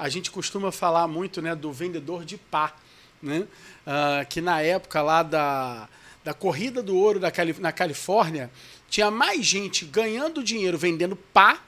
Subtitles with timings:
[0.00, 2.74] a gente costuma falar muito né, do vendedor de pá,
[3.22, 3.46] né?
[3.86, 5.88] Uh, que na época lá da,
[6.24, 8.50] da corrida do ouro da na Califórnia,
[8.88, 11.60] tinha mais gente ganhando dinheiro vendendo pá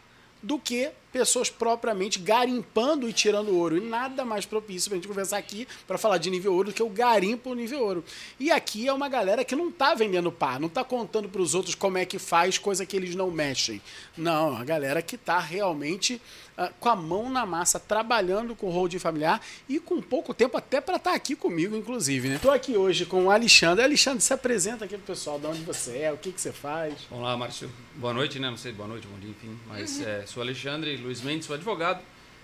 [0.42, 3.76] do que pessoas propriamente garimpando e tirando ouro.
[3.76, 6.74] E nada mais propício para a gente conversar aqui para falar de nível ouro do
[6.74, 8.04] que o garimpo nível ouro.
[8.40, 11.54] E aqui é uma galera que não está vendendo pá, não está contando para os
[11.54, 13.80] outros como é que faz coisa que eles não mexem.
[14.16, 16.20] Não, a galera que está realmente
[16.58, 20.80] uh, com a mão na massa, trabalhando com holding familiar e com pouco tempo até
[20.80, 22.28] para estar tá aqui comigo, inclusive.
[22.28, 22.56] Estou né?
[22.56, 23.84] aqui hoje com o Alexandre.
[23.84, 26.52] Alexandre, se apresenta aqui para o pessoal de onde você é, o que, que você
[26.52, 26.94] faz.
[27.10, 27.70] Olá, Márcio.
[27.96, 28.48] Boa noite, né?
[28.48, 29.58] Não sei, boa noite, bom dia, enfim.
[29.66, 30.08] Mas uhum.
[30.08, 32.00] é, sou Alexandre Luiz Mendes, sou advogado.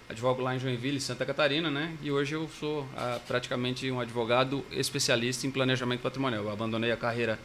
[0.09, 1.97] Advogo lá em Joinville, Santa Catarina, né?
[2.03, 6.45] E hoje eu sou ah, praticamente um advogado especialista em planejamento patrimonial.
[6.45, 7.39] Eu abandonei a carreira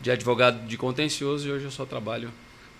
[0.00, 2.30] de advogado de contencioso e hoje eu só trabalho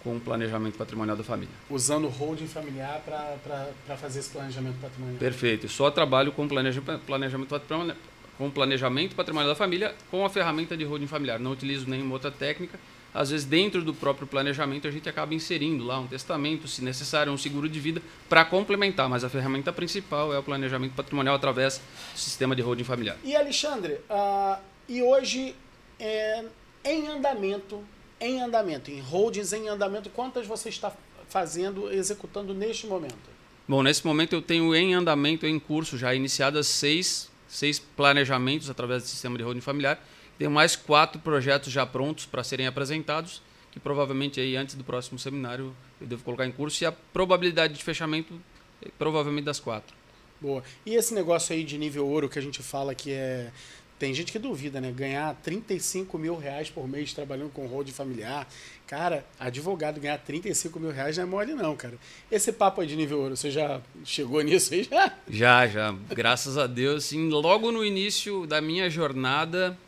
[0.05, 1.55] com o planejamento patrimonial da família.
[1.71, 5.19] Usando o holding familiar para fazer esse planejamento patrimonial.
[5.19, 5.69] Perfeito.
[5.69, 7.97] Só trabalho com planejamento, planejamento patrimonial,
[8.37, 11.39] com planejamento patrimonial da família com a ferramenta de holding familiar.
[11.41, 12.79] Não utilizo nenhuma outra técnica
[13.15, 17.33] às vezes dentro do próprio planejamento a gente acaba inserindo lá um testamento, se necessário,
[17.33, 21.79] um seguro de vida para complementar, mas a ferramenta principal é o planejamento patrimonial através
[21.79, 23.17] do sistema de holding familiar.
[23.23, 25.55] E Alexandre, uh, e hoje
[25.99, 26.45] é,
[26.85, 27.83] em andamento,
[28.21, 30.93] em andamento, em holdings em andamento, quantas você está
[31.29, 33.33] fazendo, executando neste momento?
[33.67, 39.03] Bom, nesse momento eu tenho em andamento, em curso, já iniciadas seis, seis planejamentos através
[39.03, 40.03] do sistema de holding familiar
[40.43, 43.41] tem mais quatro projetos já prontos para serem apresentados,
[43.71, 47.75] que provavelmente aí antes do próximo seminário eu devo colocar em curso e a probabilidade
[47.75, 48.35] de fechamento
[48.85, 49.95] é provavelmente das quatro.
[50.41, 50.63] Boa.
[50.85, 53.51] E esse negócio aí de nível ouro que a gente fala que é
[54.03, 54.91] tem gente que duvida, né?
[54.91, 58.49] Ganhar 35 mil reais por mês trabalhando com holding familiar.
[58.85, 61.95] Cara, advogado ganhar 35 mil reais não é mole, não, cara.
[62.29, 65.17] Esse papo aí de nível ouro, você já chegou nisso aí já?
[65.29, 65.93] Já, já.
[66.11, 67.29] Graças a Deus, sim.
[67.29, 69.79] Logo no início da minha jornada,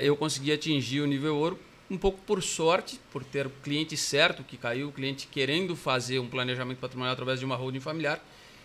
[0.00, 1.58] eu consegui atingir o nível ouro
[1.90, 6.18] um pouco por sorte, por ter o cliente certo que caiu, o cliente querendo fazer
[6.18, 8.22] um planejamento patrimonial através de uma holding familiar.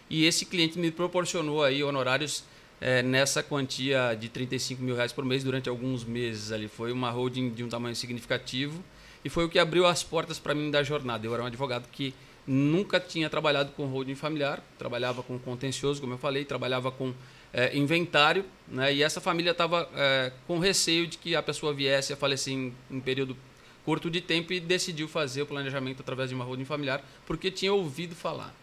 [0.10, 2.44] E esse cliente me proporcionou aí honorários
[2.82, 6.68] é, nessa quantia de 35 mil reais por mês durante alguns meses ali.
[6.68, 8.84] Foi uma holding de um tamanho significativo
[9.24, 11.26] e foi o que abriu as portas para mim da jornada.
[11.26, 12.14] Eu era um advogado que
[12.46, 17.14] nunca tinha trabalhado com holding familiar, trabalhava com contencioso, como eu falei, trabalhava com
[17.54, 18.94] é, inventário, né?
[18.94, 22.74] e essa família estava é, com receio de que a pessoa viesse a falecer em
[22.90, 23.36] um período
[23.84, 27.74] curto de tempo e decidiu fazer o planejamento através de uma holding familiar, porque tinha
[27.74, 28.54] ouvido falar.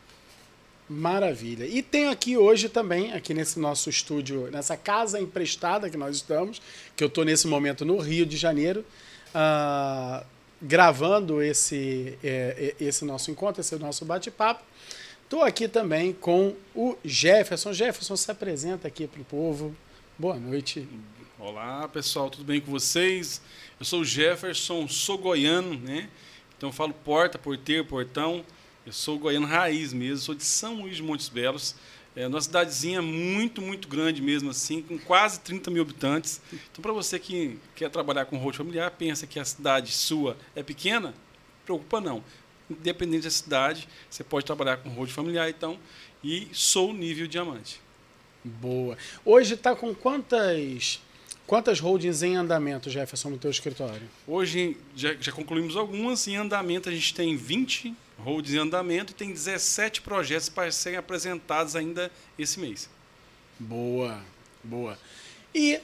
[0.88, 1.66] Maravilha.
[1.66, 6.62] E tem aqui hoje também, aqui nesse nosso estúdio, nessa casa emprestada que nós estamos,
[6.96, 8.84] que eu estou nesse momento no Rio de Janeiro,
[9.34, 10.24] uh,
[10.62, 14.64] gravando esse, é, é, esse nosso encontro, esse nosso bate-papo.
[15.28, 17.74] Estou aqui também com o Jefferson.
[17.74, 19.76] Jefferson, se apresenta aqui para o povo.
[20.18, 20.88] Boa noite.
[21.38, 23.42] Olá, pessoal, tudo bem com vocês?
[23.78, 26.08] Eu sou o Jefferson, sou goiano, né?
[26.56, 28.42] Então falo porta, porteiro, portão.
[28.86, 31.76] Eu sou goiano raiz mesmo, sou de São Luís de Montes Belos.
[32.16, 36.40] É uma cidadezinha muito, muito grande mesmo assim, com quase 30 mil habitantes.
[36.50, 40.62] Então, para você que quer trabalhar com road familiar, pensa que a cidade sua é
[40.62, 41.12] pequena,
[41.66, 42.24] preocupa não
[42.70, 45.78] independente da cidade, você pode trabalhar com road familiar, então,
[46.22, 47.80] e sou nível diamante.
[48.44, 48.96] Boa.
[49.24, 51.00] Hoje está com quantas
[51.46, 54.02] quantas holdings em andamento, Jefferson, no teu escritório?
[54.26, 59.14] Hoje já, já concluímos algumas, em andamento a gente tem 20 holdings em andamento e
[59.14, 62.88] tem 17 projetos para serem apresentados ainda esse mês.
[63.58, 64.20] Boa,
[64.62, 64.98] boa.
[65.54, 65.80] E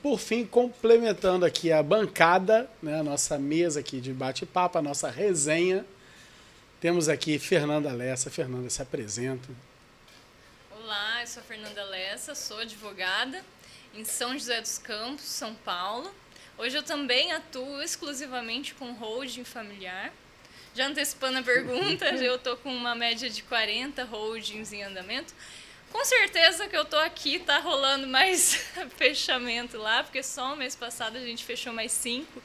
[0.00, 5.10] por fim, complementando aqui a bancada, né, a nossa mesa aqui de bate-papo, a nossa
[5.10, 5.84] resenha,
[6.84, 8.30] temos aqui Fernanda Lessa.
[8.30, 9.48] Fernanda, se apresenta.
[10.70, 13.42] Olá, eu sou a Fernanda Lessa, sou advogada
[13.94, 16.14] em São José dos Campos, São Paulo.
[16.58, 20.12] Hoje eu também atuo exclusivamente com holding familiar.
[20.74, 25.32] Já antecipando a pergunta, eu estou com uma média de 40 holdings em andamento.
[25.90, 28.56] Com certeza que eu estou aqui, tá rolando mais
[28.98, 32.42] fechamento lá, porque só o mês passado a gente fechou mais cinco,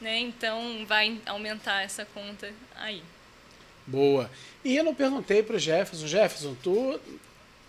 [0.00, 0.20] né?
[0.20, 3.02] Então vai aumentar essa conta aí.
[3.86, 4.30] Boa.
[4.64, 7.00] E eu não perguntei pro Jefferson, Jefferson, tu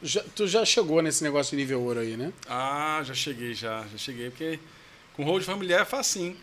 [0.01, 2.33] já, tu já chegou nesse negócio de nível ouro aí, né?
[2.47, 3.85] Ah, já cheguei, já.
[3.91, 4.59] Já cheguei, porque
[5.13, 6.35] com hold familiar é facinho.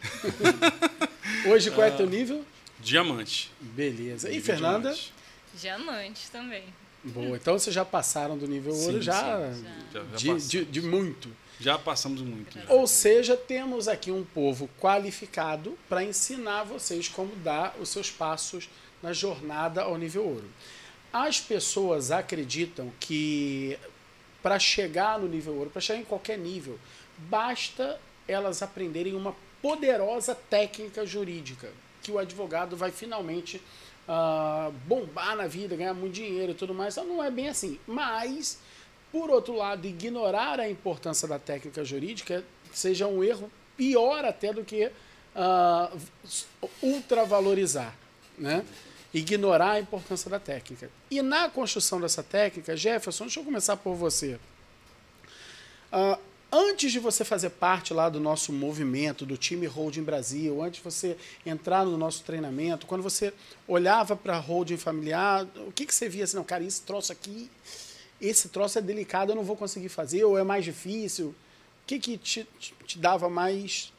[1.47, 2.45] Hoje qual é teu nível?
[2.81, 3.53] Diamante.
[3.61, 4.29] Beleza.
[4.29, 4.91] Nível e Fernanda?
[4.91, 5.13] Diamante.
[5.55, 6.31] diamante.
[6.31, 6.65] também.
[7.05, 7.37] Boa.
[7.37, 9.65] Então vocês já passaram do nível sim, ouro já, sim.
[9.93, 10.01] já.
[10.01, 11.31] já de, de, de muito.
[11.59, 12.59] Já passamos muito.
[12.59, 12.65] Já.
[12.73, 18.69] Ou seja, temos aqui um povo qualificado para ensinar vocês como dar os seus passos
[19.03, 20.51] na jornada ao nível ouro.
[21.13, 23.79] As pessoas acreditam que
[24.43, 26.79] para chegar no nível ouro, para chegar em qualquer nível,
[27.19, 31.71] basta elas aprenderem uma poderosa técnica jurídica
[32.03, 33.61] que o advogado vai finalmente
[34.09, 36.97] uh, bombar na vida, ganhar muito dinheiro e tudo mais.
[36.97, 37.79] Então, não é bem assim.
[37.87, 38.59] Mas,
[39.13, 44.65] por outro lado, ignorar a importância da técnica jurídica seja um erro pior até do
[44.65, 45.99] que uh,
[46.83, 47.95] ultravalorizar.
[48.39, 48.65] Né?
[49.13, 50.91] Ignorar a importância da técnica.
[51.11, 54.39] E na construção dessa técnica, Jefferson, deixa eu começar por você.
[55.93, 56.17] Uh,
[56.53, 60.85] antes de você fazer parte lá do nosso movimento, do time Holding Brasil, antes de
[60.85, 63.33] você entrar no nosso treinamento, quando você
[63.67, 67.51] olhava para holding familiar, o que, que você via assim, não, cara, esse troço aqui,
[68.21, 71.29] esse troço é delicado, eu não vou conseguir fazer, ou é mais difícil?
[71.29, 71.35] O
[71.87, 72.47] que, que te,
[72.87, 73.93] te dava mais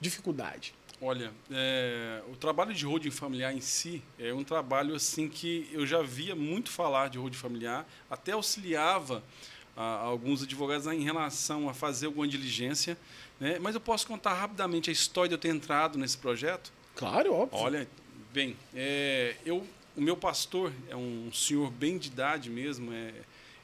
[0.00, 0.77] dificuldade?
[1.00, 5.86] Olha, é, o trabalho de holding familiar em si é um trabalho assim que eu
[5.86, 9.22] já via muito falar de holding familiar, até auxiliava
[9.76, 12.98] a, alguns advogados em relação a fazer alguma diligência.
[13.38, 13.58] Né?
[13.60, 16.72] Mas eu posso contar rapidamente a história de eu ter entrado nesse projeto?
[16.96, 17.58] Claro, óbvio.
[17.60, 17.88] Olha,
[18.32, 19.64] bem, é, eu,
[19.96, 23.14] o meu pastor é um senhor bem de idade mesmo, é,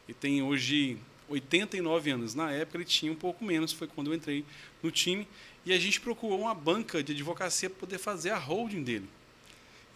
[0.08, 0.98] e tem hoje
[1.28, 2.34] 89 anos.
[2.34, 4.44] Na época ele tinha um pouco menos, foi quando eu entrei
[4.82, 5.26] no time.
[5.66, 9.08] E a gente procurou uma banca de advocacia para poder fazer a holding dele.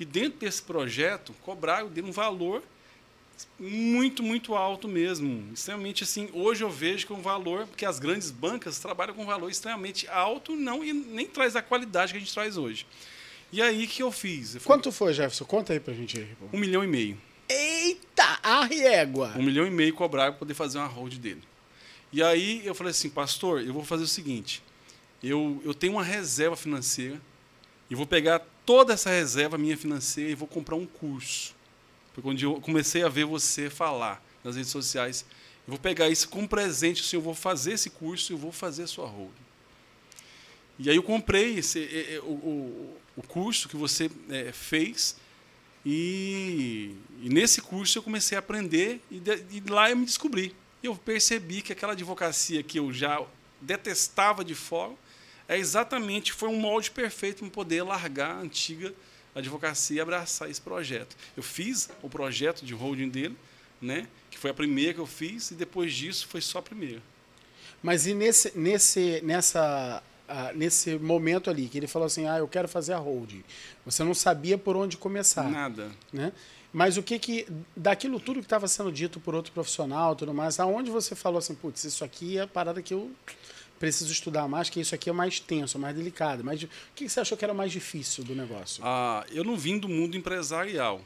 [0.01, 2.63] E dentro desse projeto, cobraram dele um valor
[3.59, 5.53] muito, muito alto mesmo.
[5.53, 6.29] Extremamente assim.
[6.33, 10.09] Hoje eu vejo que um valor, porque as grandes bancas trabalham com um valor extremamente
[10.09, 12.87] alto não, e nem traz a qualidade que a gente traz hoje.
[13.53, 14.55] E aí que eu fiz?
[14.55, 15.45] Eu Quanto foi, Jefferson?
[15.45, 16.29] Conta aí pra gente aí.
[16.53, 17.19] Um milhão e meio.
[17.49, 19.33] Eita, a régua!
[19.37, 21.43] Um milhão e meio cobrar para poder fazer uma hold dele.
[22.13, 24.63] E aí eu falei assim, pastor, eu vou fazer o seguinte.
[25.23, 27.21] Eu, eu tenho uma reserva financeira
[27.91, 31.57] e vou pegar toda essa reserva minha financeira e vou comprar um curso
[32.19, 35.25] foi quando eu comecei a ver você falar nas redes sociais.
[35.65, 38.83] Eu vou pegar isso como presente, assim, eu vou fazer esse curso, eu vou fazer
[38.83, 39.33] a sua holding.
[40.81, 41.79] E aí eu comprei esse,
[42.25, 45.17] o, o, o curso que você é, fez
[45.87, 46.93] e,
[47.23, 50.57] e, nesse curso eu comecei a aprender e, de, e lá eu me descobri.
[50.83, 53.25] Eu percebi que aquela advocacia que eu já
[53.61, 54.93] detestava de fora
[55.49, 58.95] é exatamente foi um molde perfeito para poder largar a antiga
[59.35, 61.17] advocacia abraçar esse projeto.
[61.37, 63.37] Eu fiz o projeto de holding dele,
[63.81, 67.01] né, que foi a primeira que eu fiz, e depois disso foi só a primeira.
[67.83, 72.49] Mas e nesse, nesse, nessa, uh, nesse momento ali, que ele falou assim, ah, eu
[72.49, 73.45] quero fazer a holding,
[73.85, 75.49] você não sabia por onde começar.
[75.49, 75.91] Nada.
[76.13, 76.33] Né?
[76.73, 80.61] Mas o que que, daquilo tudo que estava sendo dito por outro profissional tudo mais,
[80.61, 83.11] aonde você falou assim, putz, isso aqui é a parada que eu
[83.79, 86.43] preciso estudar mais, que isso aqui é mais tenso, mais delicado.
[86.45, 88.83] Mas o que você achou que era mais difícil do negócio?
[88.85, 91.01] Ah, eu não vim do mundo empresarial.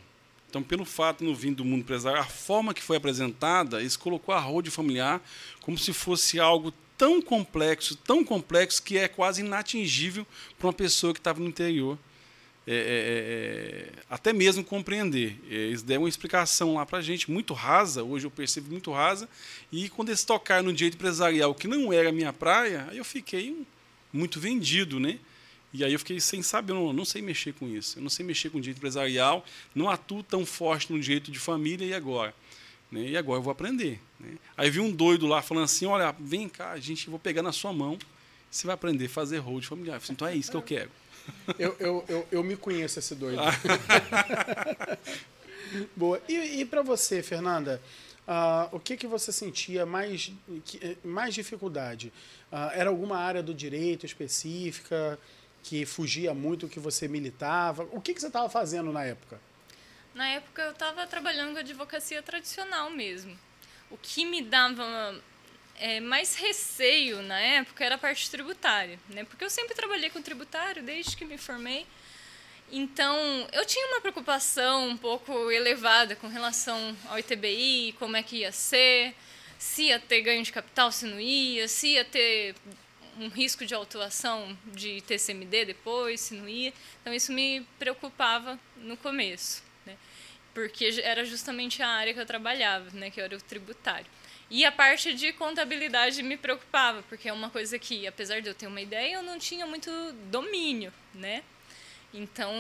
[0.49, 3.97] Então, pelo fato de não vir do mundo empresarial, a forma que foi apresentada, eles
[3.97, 5.21] colocou a road familiar
[5.63, 10.27] como se fosse algo tão complexo, tão complexo, que é quase inatingível
[10.59, 11.99] para uma pessoa que estava no interior
[12.67, 15.37] é, é, é, é, até mesmo compreender.
[15.51, 18.93] É, eles deram uma explicação lá para a gente, muito rasa, hoje eu percebo muito
[18.93, 19.29] rasa,
[19.71, 23.05] e quando eles tocaram no direito empresarial, que não era a minha praia, aí eu
[23.05, 23.67] fiquei
[24.13, 25.19] muito vendido, né?
[25.73, 28.11] E aí eu fiquei sem saber, eu não, não sei mexer com isso, eu não
[28.11, 29.45] sei mexer com direito empresarial,
[29.75, 32.35] não atuo tão forte no direito de família, e agora?
[32.93, 33.09] Né?
[33.09, 33.99] E agora eu vou aprender.
[34.21, 34.37] Né?
[34.57, 37.51] Aí vi um doido lá falando assim, olha, vem cá, a gente, vou pegar na
[37.51, 37.99] sua mão,
[38.51, 39.99] você vai aprender a fazer hold familiar.
[39.99, 40.91] Falei, então é isso que eu quero.
[41.59, 43.43] Eu, eu, eu, eu me conheço esse doido.
[45.97, 46.21] Boa.
[46.29, 47.81] E, e para você, Fernanda,
[48.27, 50.33] uh, o que, que você sentia mais,
[50.65, 52.13] que, mais dificuldade?
[52.51, 55.19] Uh, era alguma área do direito específica
[55.63, 57.87] que fugia muito do que você militava?
[57.93, 59.41] O que, que você estava fazendo na época?
[60.15, 63.39] Na época eu estava trabalhando com advocacia tradicional mesmo.
[63.91, 65.21] O que me dava
[65.83, 69.25] é, mais receio na época era a parte tributária, né?
[69.25, 71.85] Porque eu sempre trabalhei com tributário desde que me formei.
[72.71, 73.19] Então,
[73.53, 78.53] eu tinha uma preocupação um pouco elevada com relação ao ITBI, como é que ia
[78.53, 79.13] ser,
[79.59, 82.55] se ia ter ganho de capital, se não ia, se ia ter
[83.19, 86.73] um risco de autuação de TCMD depois, se não ia.
[87.01, 89.97] Então, isso me preocupava no começo, né?
[90.55, 93.11] porque era justamente a área que eu trabalhava, né?
[93.11, 94.07] que era o tributário.
[94.53, 98.55] E a parte de contabilidade me preocupava, porque é uma coisa que, apesar de eu
[98.55, 99.91] ter uma ideia, eu não tinha muito
[100.31, 101.43] domínio, né?
[102.13, 102.53] Então,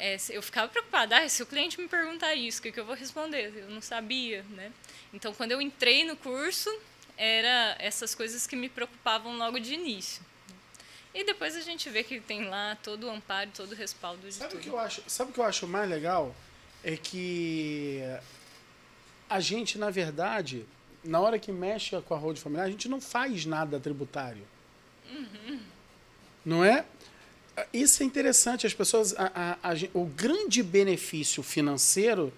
[0.00, 1.16] é, eu ficava preocupada.
[1.16, 3.52] Ah, se o cliente me perguntar isso, o que, que eu vou responder?
[3.56, 4.72] Eu não sabia, né?
[5.14, 6.68] Então, quando eu entrei no curso,
[7.16, 10.20] era essas coisas que me preocupavam logo de início.
[11.14, 14.34] E depois a gente vê que tem lá todo o amparo, todo o respaldo de
[14.34, 14.58] sabe tudo.
[14.58, 16.34] O que eu acho, sabe o que eu acho mais legal?
[16.82, 18.02] É que
[19.30, 20.66] a gente, na verdade,
[21.04, 24.42] na hora que mexe com a holding familiar, a gente não faz nada tributário.
[26.44, 26.84] Não é?
[27.72, 28.66] Isso é interessante.
[28.66, 29.14] As pessoas.
[29.18, 32.32] A, a, a, o grande benefício financeiro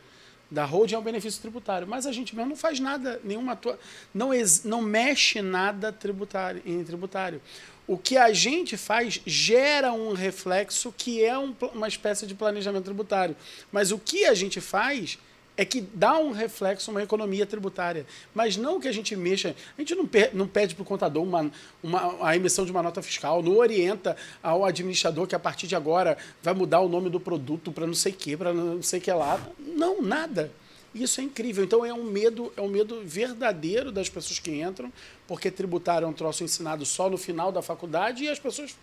[0.50, 1.86] da holding é o benefício tributário.
[1.86, 3.78] Mas a gente mesmo não faz nada, nenhuma atua,
[4.12, 7.40] não, ex, não mexe nada tributário, em tributário.
[7.86, 12.84] O que a gente faz gera um reflexo que é um, uma espécie de planejamento
[12.84, 13.36] tributário.
[13.72, 15.18] Mas o que a gente faz
[15.56, 18.06] é que dá um reflexo, uma economia tributária.
[18.34, 19.54] Mas não que a gente mexa.
[19.76, 21.50] A gente não, não pede para o contador uma,
[21.82, 25.76] uma, a emissão de uma nota fiscal, não orienta ao administrador que a partir de
[25.76, 29.00] agora vai mudar o nome do produto para não sei o que, para não sei
[29.00, 29.40] o que lá.
[29.58, 30.50] Não, nada.
[30.94, 31.62] Isso é incrível.
[31.64, 34.92] Então é um medo, é um medo verdadeiro das pessoas que entram,
[35.26, 38.76] porque tributário é um troço ensinado só no final da faculdade e as pessoas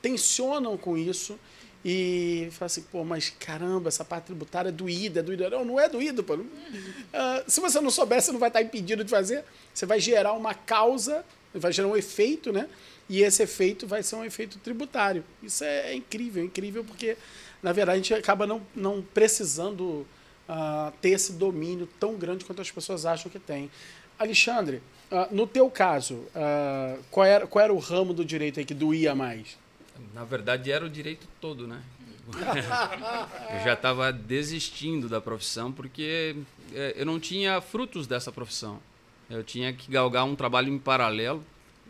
[0.00, 1.38] tensionam com isso
[1.84, 5.50] e fala assim, pô, mas caramba, essa parte tributária é doída, é doída.
[5.50, 6.34] Não, não é doído, pô.
[6.34, 6.46] Uh,
[7.46, 9.44] se você não souber, você não vai estar impedido de fazer.
[9.74, 12.68] Você vai gerar uma causa, vai gerar um efeito, né?
[13.08, 15.24] E esse efeito vai ser um efeito tributário.
[15.42, 17.16] Isso é, é incrível, é incrível, porque,
[17.60, 20.06] na verdade, a gente acaba não, não precisando
[20.48, 23.68] uh, ter esse domínio tão grande quanto as pessoas acham que tem.
[24.16, 26.26] Alexandre, uh, no teu caso,
[27.10, 29.58] qual, era, qual era o ramo do direito aí que doía mais?
[30.14, 31.82] Na verdade, era o direito todo, né?
[33.50, 36.36] eu já estava desistindo da profissão porque
[36.72, 38.80] é, eu não tinha frutos dessa profissão.
[39.28, 41.44] Eu tinha que galgar um trabalho em paralelo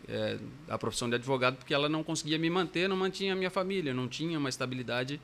[0.09, 3.51] é, à profissão de advogado porque ela não conseguia me manter, não mantinha a minha
[3.51, 5.21] família, não tinha uma estabilidade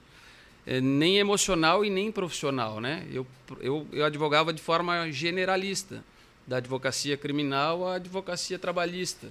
[0.67, 3.07] é, nem emocional e nem profissional, né?
[3.11, 3.27] Eu,
[3.61, 6.05] eu, eu advogava de forma generalista,
[6.47, 9.31] da advocacia criminal à advocacia trabalhista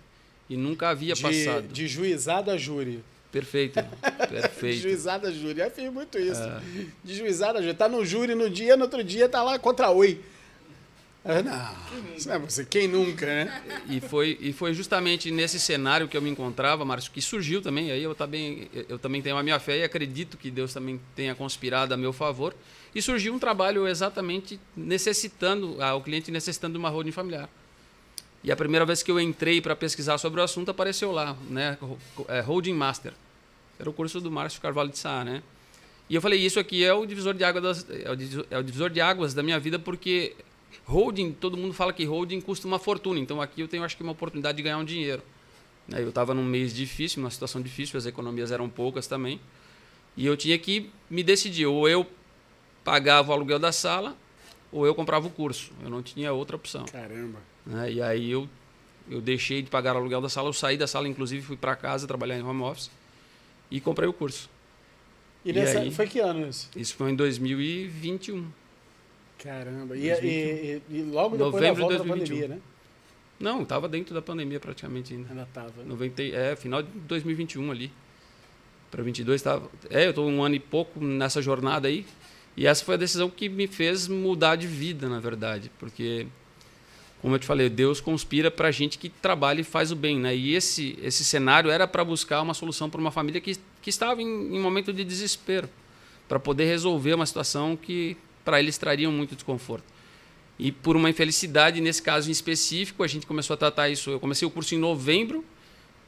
[0.49, 1.67] e nunca havia de, passado.
[1.67, 3.03] De juizado a júri.
[3.31, 3.79] Perfeito.
[4.29, 4.81] Perfeito.
[4.81, 5.59] Juizada júri.
[5.59, 6.41] Eu fiz muito isso.
[6.41, 6.61] É.
[7.03, 7.73] De juizada júri.
[7.73, 10.21] Tá no júri no dia, no outro dia tá lá contra oi.
[11.43, 12.63] Não, isso não é você.
[12.63, 13.61] Quem nunca, né?
[13.89, 17.91] E foi, e foi justamente nesse cenário que eu me encontrava, Márcio, que surgiu também.
[17.91, 21.35] Aí eu também, eu também tenho a minha fé e acredito que Deus também tenha
[21.35, 22.55] conspirado a meu favor.
[22.95, 27.49] E surgiu um trabalho exatamente necessitando, ah, o cliente necessitando de uma holding familiar.
[28.47, 31.77] E a primeira vez que eu entrei para pesquisar sobre o assunto apareceu lá, né?
[32.29, 33.11] É, Holding Master.
[33.77, 35.43] Era o curso do Márcio Carvalho de Sá, né?
[36.09, 38.63] E eu falei, isso aqui é o divisor de águas das, é, o, é o
[38.63, 40.33] divisor de águas da minha vida porque
[40.85, 43.19] holding, todo mundo fala que holding custa uma fortuna.
[43.19, 45.21] Então aqui eu tenho acho que uma oportunidade de ganhar um dinheiro.
[45.85, 46.01] Né?
[46.01, 49.41] Eu estava num mês difícil, numa situação difícil, as economias eram poucas também.
[50.15, 52.07] E eu tinha que me decidir, ou eu
[52.85, 54.15] pagava o aluguel da sala,
[54.71, 55.69] ou eu comprava o curso.
[55.83, 56.85] Eu não tinha outra opção.
[56.85, 57.39] Caramba.
[57.67, 57.93] Né?
[57.93, 58.47] E aí eu,
[59.09, 61.75] eu deixei de pagar o aluguel da sala, eu saí da sala, inclusive fui para
[61.75, 62.89] casa trabalhar em home office
[63.69, 64.49] e comprei o curso.
[65.43, 66.69] E, nessa, aí, foi que ano isso?
[66.75, 68.47] Isso foi em 2021.
[69.37, 69.95] Caramba.
[69.95, 72.07] E, e, e, logo depois Novembro da volta de 2021.
[72.07, 72.61] da pandemia, né?
[73.39, 75.29] Não, estava dentro da pandemia praticamente ainda.
[75.29, 75.83] Ainda estava.
[75.83, 75.95] Né?
[76.33, 77.91] É, final de 2021 ali.
[78.89, 79.69] Para 22 estava.
[79.89, 82.05] É, eu estou um ano e pouco nessa jornada aí.
[82.55, 85.71] E essa foi a decisão que me fez mudar de vida, na verdade.
[85.77, 86.25] Porque
[87.21, 90.19] como eu te falei, Deus conspira para a gente que trabalha e faz o bem,
[90.19, 90.35] né?
[90.35, 94.21] E esse esse cenário era para buscar uma solução para uma família que, que estava
[94.21, 95.69] em, em momento de desespero,
[96.27, 99.83] para poder resolver uma situação que para eles traria muito desconforto.
[100.59, 104.09] E por uma infelicidade, nesse caso em específico, a gente começou a tratar isso.
[104.09, 105.43] Eu comecei o curso em novembro,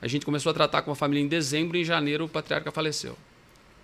[0.01, 2.71] a gente começou a tratar com a família em dezembro, e em janeiro o patriarca
[2.71, 3.17] faleceu.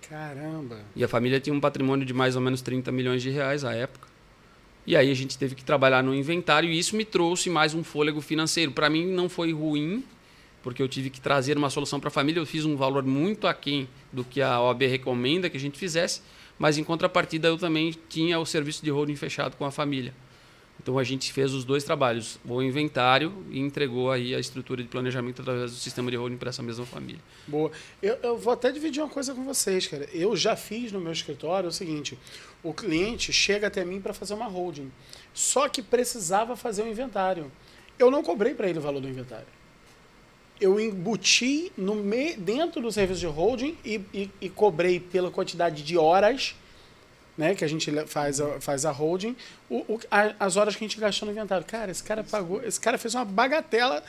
[0.10, 0.80] Caramba!
[0.96, 3.74] E a família tinha um patrimônio de mais ou menos 30 milhões de reais à
[3.74, 4.15] época.
[4.88, 7.84] E aí a gente teve que trabalhar no inventário e isso me trouxe mais um
[7.84, 8.72] fôlego financeiro.
[8.72, 10.04] Para mim não foi ruim,
[10.62, 12.40] porque eu tive que trazer uma solução para a família.
[12.40, 16.22] Eu fiz um valor muito aquém do que a OAB recomenda que a gente fizesse,
[16.60, 20.14] mas em contrapartida eu também tinha o serviço de holding fechado com a família.
[20.82, 24.90] Então a gente fez os dois trabalhos, o inventário e entregou aí a estrutura de
[24.90, 27.22] planejamento através do sistema de holding para essa mesma família.
[27.48, 27.72] Boa.
[28.02, 30.08] Eu, eu, vou até dividir uma coisa com vocês, cara.
[30.14, 32.18] Eu já fiz no meu escritório o seguinte:
[32.62, 34.92] o cliente chega até mim para fazer uma holding,
[35.34, 37.52] só que precisava fazer o um inventário.
[37.98, 39.48] Eu não cobrei para ele o valor do inventário.
[40.60, 45.84] Eu embuti no me, dentro do serviço de holding e, e, e cobrei pela quantidade
[45.84, 46.56] de horas
[47.38, 49.36] né, que a gente faz a, faz a holding,
[49.70, 50.00] o, o,
[50.40, 51.66] as horas que a gente gastou no inventário.
[51.66, 54.04] Cara, esse cara pagou, esse cara fez uma bagatela.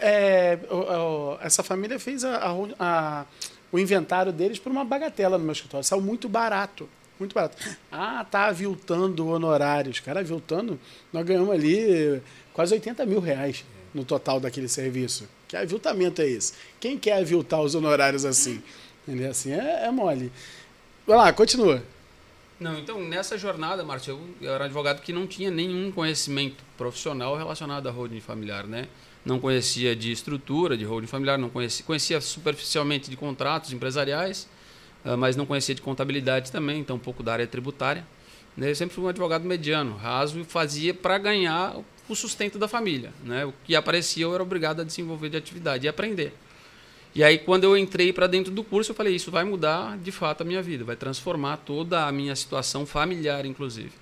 [0.00, 3.24] É, o, essa família fez a, a,
[3.70, 5.84] o inventário deles por uma bagatela no meu escritório.
[5.84, 6.88] Saiu muito barato.
[7.18, 7.56] Muito barato.
[7.92, 10.00] Ah, tá aviltando honorários.
[10.00, 10.80] Cara, aviltando,
[11.12, 12.20] nós ganhamos ali
[12.52, 13.64] quase 80 mil reais
[13.94, 15.28] no total daquele serviço.
[15.46, 16.54] Que aviltamento é esse?
[16.80, 18.60] Quem quer aviltar os honorários assim?
[19.06, 19.30] Entendeu?
[19.30, 20.32] Assim é, é mole.
[21.06, 21.82] Vai lá, continua.
[22.58, 27.36] Não, então nessa jornada, Márcio, eu, eu era advogado que não tinha nenhum conhecimento profissional
[27.36, 28.88] relacionado à holding familiar, né?
[29.24, 34.48] Não conhecia de estrutura de holding familiar, não conhecia, conhecia superficialmente de contratos empresariais,
[35.04, 38.06] uh, mas não conhecia de contabilidade também, então um pouco da área tributária.
[38.56, 38.70] Né?
[38.70, 41.76] Eu sempre fui um advogado mediano, raso e fazia para ganhar
[42.08, 43.46] o sustento da família, né?
[43.46, 46.34] O que aparecia eu era obrigado a desenvolver de atividade e aprender.
[47.14, 50.10] E aí, quando eu entrei para dentro do curso, eu falei: isso vai mudar de
[50.10, 53.92] fato a minha vida, vai transformar toda a minha situação familiar, inclusive.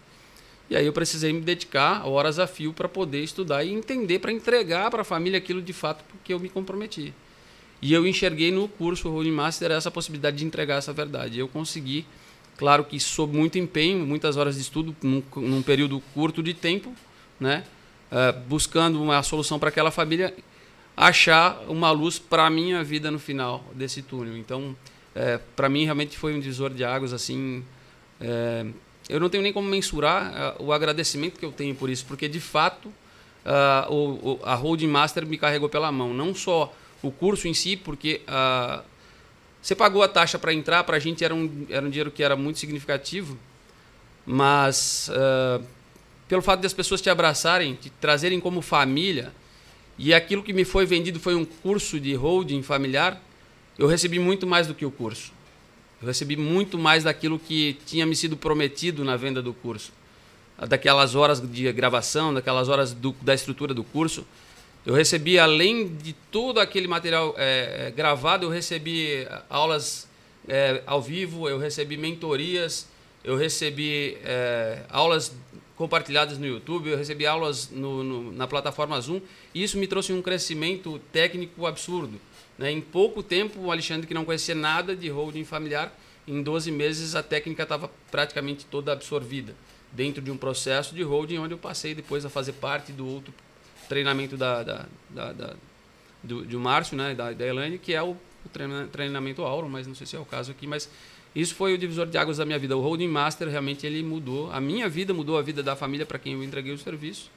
[0.70, 4.32] E aí, eu precisei me dedicar horas a fio para poder estudar e entender, para
[4.32, 7.12] entregar para a família aquilo de fato que eu me comprometi.
[7.82, 11.38] E eu enxerguei no curso Holding Master essa possibilidade de entregar essa verdade.
[11.38, 12.06] Eu consegui,
[12.56, 16.94] claro que sob muito empenho, muitas horas de estudo, num, num período curto de tempo,
[17.38, 17.64] né?
[18.10, 20.32] Uh, buscando uma solução para aquela família
[20.96, 24.36] achar uma luz para a minha vida no final desse túnel.
[24.36, 24.76] Então,
[25.14, 27.12] é, para mim, realmente foi um divisor de águas.
[27.12, 27.64] assim.
[28.20, 28.66] É,
[29.08, 32.28] eu não tenho nem como mensurar uh, o agradecimento que eu tenho por isso, porque
[32.28, 36.14] de fato uh, o, o, a Holding Master me carregou pela mão.
[36.14, 36.72] Não só
[37.02, 38.82] o curso em si, porque uh,
[39.60, 42.22] você pagou a taxa para entrar, para a gente era um, era um dinheiro que
[42.22, 43.38] era muito significativo,
[44.24, 45.10] mas
[46.28, 49.32] pelo fato de as pessoas te abraçarem, te trazerem como família,
[49.98, 53.20] e aquilo que me foi vendido foi um curso de holding familiar,
[53.78, 55.32] eu recebi muito mais do que o curso.
[56.00, 59.92] Eu recebi muito mais daquilo que tinha me sido prometido na venda do curso.
[60.68, 64.26] Daquelas horas de gravação, daquelas horas do, da estrutura do curso.
[64.84, 70.08] Eu recebi, além de todo aquele material é, gravado, eu recebi aulas
[70.48, 72.88] é, ao vivo, eu recebi mentorias,
[73.22, 75.32] eu recebi é, aulas
[75.82, 79.20] compartilhadas no YouTube, eu recebi aulas no, no, na plataforma Zoom,
[79.52, 82.20] e isso me trouxe um crescimento técnico absurdo.
[82.56, 82.70] Né?
[82.70, 85.92] Em pouco tempo, o Alexandre, que não conhecia nada de holding familiar,
[86.24, 89.56] em 12 meses a técnica estava praticamente toda absorvida
[89.90, 93.34] dentro de um processo de holding, onde eu passei depois a fazer parte do outro
[93.88, 95.54] treinamento da, da, da, da
[96.22, 99.96] do, de Márcio, né, da, da Elaine, que é o, o treinamento Auro, mas não
[99.96, 100.88] sei se é o caso aqui, mas
[101.34, 102.76] isso foi o divisor de águas da minha vida.
[102.76, 104.52] O Holding Master realmente ele mudou.
[104.52, 107.30] A minha vida mudou a vida da família para quem eu entreguei o serviço.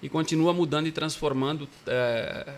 [0.00, 2.54] E continua mudando e transformando é,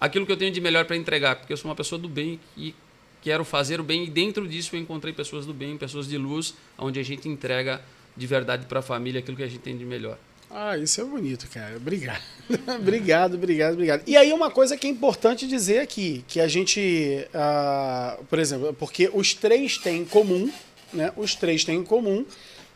[0.00, 1.36] aquilo que eu tenho de melhor para entregar.
[1.36, 2.74] Porque eu sou uma pessoa do bem e
[3.20, 4.04] quero fazer o bem.
[4.04, 7.82] E dentro disso eu encontrei pessoas do bem, pessoas de luz, onde a gente entrega
[8.16, 10.18] de verdade para a família aquilo que a gente tem de melhor.
[10.56, 11.76] Ah, isso é bonito, cara.
[11.76, 12.22] Obrigado.
[12.78, 14.02] obrigado, obrigado, obrigado.
[14.06, 18.72] E aí uma coisa que é importante dizer aqui, que a gente, uh, por exemplo,
[18.72, 20.48] porque os três têm em comum,
[20.92, 21.12] né?
[21.16, 22.24] Os três têm em comum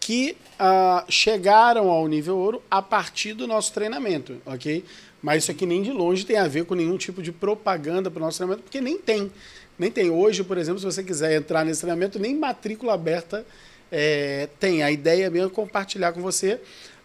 [0.01, 4.85] que uh, chegaram ao nível ouro a partir do nosso treinamento, ok?
[5.23, 8.19] Mas isso aqui nem de longe tem a ver com nenhum tipo de propaganda para
[8.19, 9.31] o nosso treinamento, porque nem tem.
[9.79, 10.11] Nem tem.
[10.11, 13.47] Hoje, por exemplo, se você quiser entrar nesse treinamento, nem matrícula aberta
[13.93, 14.83] é, tem.
[14.83, 16.61] A ideia mesmo é compartilhar com você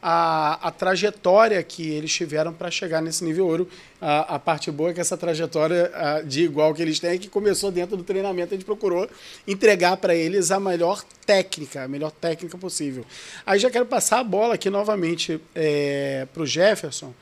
[0.06, 3.70] a, a trajetória que eles tiveram para chegar nesse nível ouro.
[4.02, 7.18] A, a, parte boa é que essa trajetória a, de igual que eles têm é
[7.18, 9.10] que começou dentro do treinamento, a gente procurou
[9.48, 13.06] entregar para eles a melhor técnica, a melhor técnica possível.
[13.46, 17.14] Aí já quero passar a bola aqui novamente é, para o Jefferson.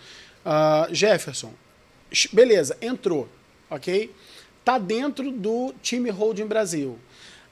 [0.44, 1.54] Uh, Jefferson,
[2.34, 3.30] beleza, entrou,
[3.70, 4.12] ok?
[4.66, 6.98] Tá dentro do time Holding Brasil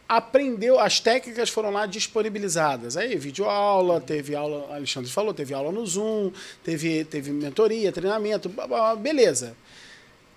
[0.10, 2.98] aprendeu, as técnicas foram lá disponibilizadas.
[2.98, 6.32] Aí, vídeo aula, teve aula, Alexandre falou, teve aula no Zoom,
[6.64, 8.52] teve, teve mentoria, treinamento,
[9.00, 9.56] beleza.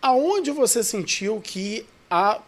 [0.03, 2.43] Aonde você sentiu que a,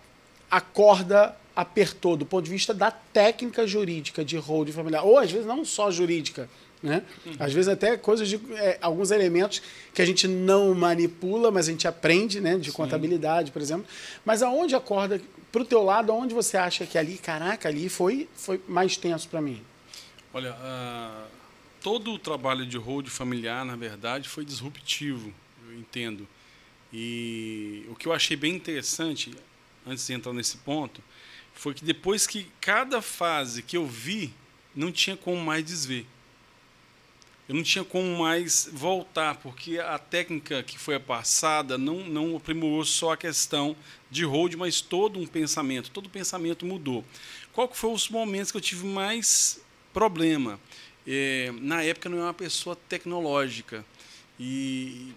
[0.51, 5.03] a corda apertou do ponto de vista da técnica jurídica de hold familiar?
[5.03, 6.47] Ou às vezes não só jurídica,
[6.85, 7.03] né?
[7.25, 7.33] Uhum.
[7.39, 9.63] Às vezes até coisas de é, alguns elementos
[9.95, 12.59] que a gente não manipula, mas a gente aprende, né?
[12.59, 12.77] De Sim.
[12.77, 13.87] contabilidade, por exemplo.
[14.23, 15.21] Mas aonde a corda
[15.51, 19.29] para o teu lado, onde você acha que ali, caraca, ali foi, foi mais tenso
[19.29, 19.63] para mim?
[20.33, 21.27] Olha, uh,
[21.81, 25.33] todo o trabalho de hold familiar, na verdade, foi disruptivo,
[25.67, 26.29] eu entendo.
[26.93, 29.35] E o que eu achei bem interessante,
[29.87, 31.01] antes de entrar nesse ponto,
[31.55, 34.35] foi que depois que cada fase que eu vi,
[34.75, 36.05] não tinha como mais desver
[37.49, 42.85] eu não tinha como mais voltar, porque a técnica que foi passada não, não aprimorou
[42.85, 43.77] só a questão
[44.11, 47.05] de hold, mas todo um pensamento, todo o pensamento mudou.
[47.53, 49.61] Qual que foram os momentos que eu tive mais
[49.93, 50.59] problema?
[51.07, 53.85] É, na época não era uma pessoa tecnológica
[54.41, 55.13] e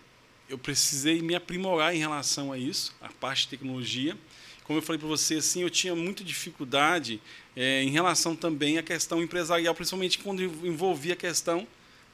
[0.50, 4.18] eu precisei me aprimorar em relação a isso, a parte de tecnologia.
[4.66, 7.22] Como eu falei para você, assim, eu tinha muita dificuldade
[7.56, 11.66] é, em relação também à questão empresarial, principalmente quando envolvia a questão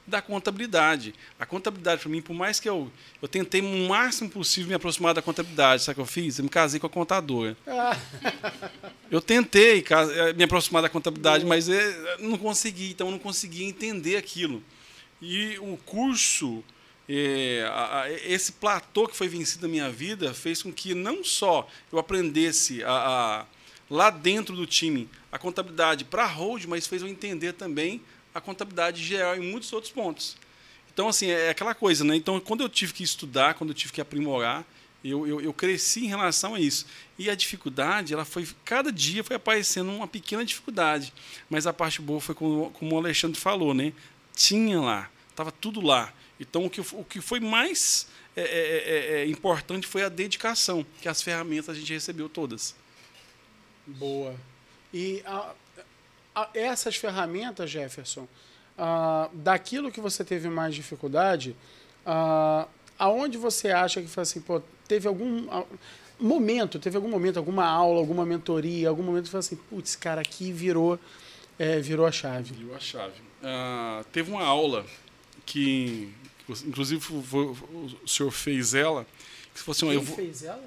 [0.06, 1.14] da contabilidade.
[1.38, 2.90] A contabilidade, para mim, por mais que eu,
[3.20, 6.38] eu tentei o máximo possível me aproximar da contabilidade, sabe o que eu fiz?
[6.38, 7.56] Eu me casei com a contadora.
[9.10, 13.64] Eu tentei eh, me aproximar da contabilidade, mas eh, não consegui, então eu não conseguia
[13.64, 14.60] entender aquilo.
[15.22, 16.64] E o curso,
[17.08, 21.68] é, a, esse platô que foi vencido na minha vida, fez com que não só
[21.92, 23.46] eu aprendesse a, a
[23.88, 28.00] lá dentro do time a contabilidade para a hold, mas fez eu entender também
[28.34, 30.36] a contabilidade geral em muitos outros pontos.
[30.92, 32.16] Então, assim, é aquela coisa, né?
[32.16, 34.64] Então, quando eu tive que estudar, quando eu tive que aprimorar,
[35.04, 36.86] eu, eu, eu, cresci em relação a isso.
[37.18, 41.12] E a dificuldade, ela foi, cada dia foi aparecendo uma pequena dificuldade.
[41.50, 43.92] Mas a parte boa foi como, como o Alexandre falou, né?
[44.34, 46.12] Tinha lá, estava tudo lá.
[46.40, 50.84] Então, o que, o que foi mais é, é, é, é, importante foi a dedicação,
[51.00, 52.74] que as ferramentas a gente recebeu todas.
[53.86, 54.34] Boa.
[54.92, 55.52] E a,
[56.54, 58.26] essas ferramentas, Jefferson,
[58.76, 61.56] ah, daquilo que você teve mais dificuldade,
[62.04, 62.66] ah,
[62.98, 65.48] aonde você acha que foi assim, pô, teve algum
[66.18, 70.20] momento, teve algum momento, alguma aula, alguma mentoria, algum momento que foi assim, putz, cara,
[70.20, 70.98] aqui virou,
[71.58, 72.54] é, virou a chave.
[72.54, 73.20] Virou a chave.
[73.42, 74.86] Uh, teve uma aula
[75.44, 76.12] que,
[76.48, 79.06] inclusive, o senhor fez ela,
[79.54, 80.16] que fosse assim, Quem eu vou...
[80.16, 80.64] fez ela?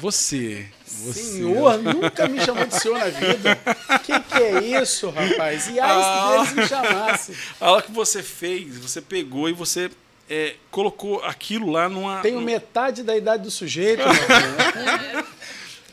[0.00, 0.66] Você.
[0.84, 1.22] você.
[1.22, 3.56] Senhor, nunca me chamou de senhor na vida.
[4.02, 5.68] Que que é isso, rapaz?
[5.68, 7.36] E aí ah, deles me chamasse.
[7.60, 9.92] A aula que você fez, você pegou e você
[10.28, 12.20] é, colocou aquilo lá numa.
[12.20, 14.02] Tenho metade da idade do sujeito.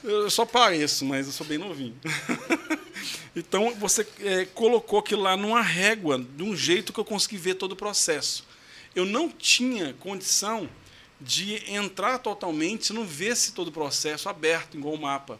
[0.04, 1.96] eu só pareço, mas eu sou bem novinho.
[3.36, 7.54] então você é, colocou aquilo lá numa régua, de um jeito que eu consegui ver
[7.54, 8.44] todo o processo.
[8.96, 10.68] Eu não tinha condição
[11.22, 15.40] de entrar totalmente se não vesse todo o processo aberto, igual o mapa.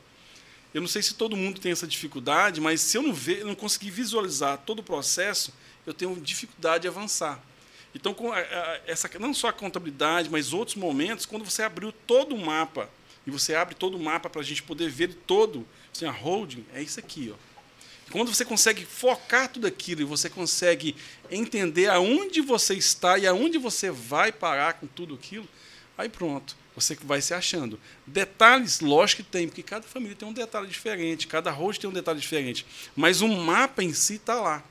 [0.74, 3.56] Eu não sei se todo mundo tem essa dificuldade, mas se eu não, ver, não
[3.56, 5.54] conseguir visualizar todo o processo,
[5.86, 7.44] eu tenho dificuldade de avançar.
[7.94, 8.32] Então, com
[8.86, 12.90] essa, não só a contabilidade, mas outros momentos, quando você abriu todo o mapa,
[13.26, 16.66] e você abre todo o mapa para a gente poder ver todo, assim, a holding
[16.74, 17.34] é isso aqui.
[17.34, 17.52] Ó.
[18.12, 20.96] Quando você consegue focar tudo aquilo e você consegue
[21.30, 25.48] entender aonde você está e aonde você vai parar com tudo aquilo,
[26.02, 27.80] Aí pronto, você vai se achando.
[28.08, 31.94] Detalhes, lógico que tem, porque cada família tem um detalhe diferente, cada host tem um
[31.94, 32.66] detalhe diferente.
[32.96, 34.64] Mas o mapa em si está lá.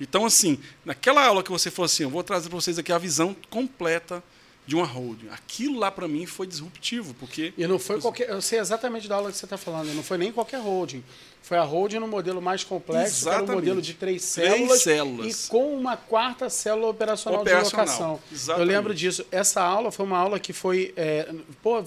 [0.00, 2.96] Então, assim, naquela aula que você falou assim, eu vou trazer para vocês aqui a
[2.96, 4.24] visão completa
[4.66, 5.28] de uma holding.
[5.28, 7.52] Aquilo lá para mim foi disruptivo, porque.
[7.58, 8.30] E não foi qualquer.
[8.30, 11.04] Eu sei exatamente da aula que você está falando, não foi nem qualquer holding.
[11.42, 13.44] Foi a holding no modelo mais complexo, Exatamente.
[13.44, 17.40] que era o modelo de três células, três células, e com uma quarta célula operacional,
[17.40, 17.84] operacional.
[17.84, 18.20] de locação.
[18.30, 18.60] Exatamente.
[18.68, 19.26] Eu lembro disso.
[19.30, 20.94] Essa aula foi uma aula que foi.
[20.96, 21.28] É,
[21.60, 21.82] pô,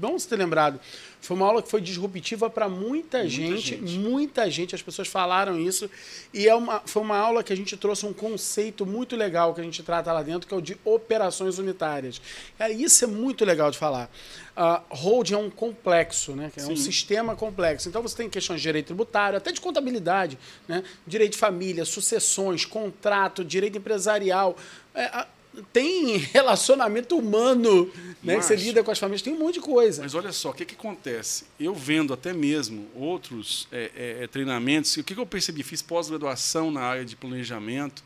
[0.00, 0.80] vamos ter lembrado.
[1.20, 4.74] Foi uma aula que foi disruptiva para muita, muita gente, gente, muita gente.
[4.74, 5.88] As pessoas falaram isso.
[6.34, 9.60] E é uma, foi uma aula que a gente trouxe um conceito muito legal que
[9.60, 12.20] a gente trata lá dentro, que é o de operações unitárias.
[12.58, 14.10] É, isso é muito legal de falar.
[14.56, 16.50] Uh, holding é um complexo, né?
[16.56, 16.72] É Sim.
[16.72, 17.88] um sistema complexo.
[17.88, 20.38] Então você tem questões de direito tributário, até de contabilidade,
[20.68, 20.84] né?
[21.04, 24.56] direito de família, sucessões, contrato, direito empresarial.
[24.94, 25.26] É,
[25.72, 27.86] tem relacionamento humano,
[28.22, 28.36] né?
[28.36, 30.02] Mas, que você lida com as famílias, tem um monte de coisa.
[30.02, 31.44] Mas olha só, o que, que acontece?
[31.58, 35.62] Eu vendo até mesmo outros é, é, é treinamentos, o que, que eu percebi?
[35.62, 38.02] Fiz pós-graduação na área de planejamento,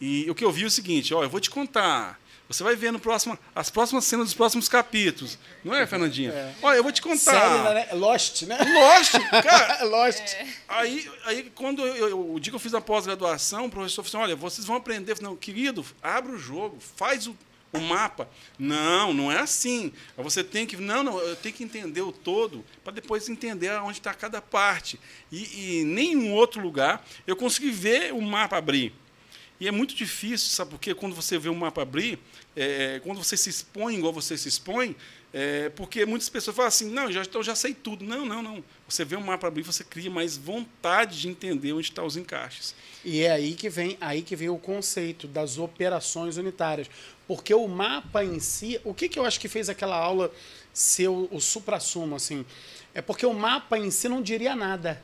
[0.00, 2.20] e o que eu vi é o seguinte, ó, eu vou te contar.
[2.46, 5.38] Você vai ver no próximo, as próximas cenas dos próximos capítulos.
[5.64, 6.30] Não é, Fernandinha?
[6.30, 6.54] É.
[6.60, 7.16] Olha, eu vou te contar.
[7.16, 7.88] Série, né?
[7.94, 8.58] Lost, né?
[8.58, 9.84] Lost, cara.
[9.88, 10.20] Lost.
[10.20, 10.46] É.
[10.68, 14.24] Aí, aí, quando eu, eu, o dia que eu fiz a pós-graduação, o professor falou
[14.24, 15.12] assim: olha, vocês vão aprender.
[15.12, 17.34] Eu falei, não, querido, abre o jogo, faz o,
[17.72, 18.28] o mapa.
[18.58, 19.90] Não, não é assim.
[20.18, 20.76] Você tem que.
[20.76, 25.00] Não, não, eu tenho que entender o todo para depois entender onde está cada parte.
[25.32, 28.92] E, e nenhum outro lugar eu consegui ver o mapa abrir.
[29.60, 30.72] E é muito difícil, sabe?
[30.72, 32.18] Porque quando você vê o mapa abrir,
[32.56, 34.96] é, quando você se expõe igual você se expõe,
[35.32, 38.04] é, porque muitas pessoas falam assim, não, já, então já sei tudo.
[38.04, 38.64] Não, não, não.
[38.88, 42.74] Você vê o mapa abrir, você cria mais vontade de entender onde estão os encaixes.
[43.04, 46.88] E é aí que vem, aí que vem o conceito das operações unitárias.
[47.26, 50.32] Porque o mapa em si, o que, que eu acho que fez aquela aula
[50.72, 52.44] ser o, o supra-sumo, assim?
[52.94, 55.02] É porque o mapa em si não diria nada.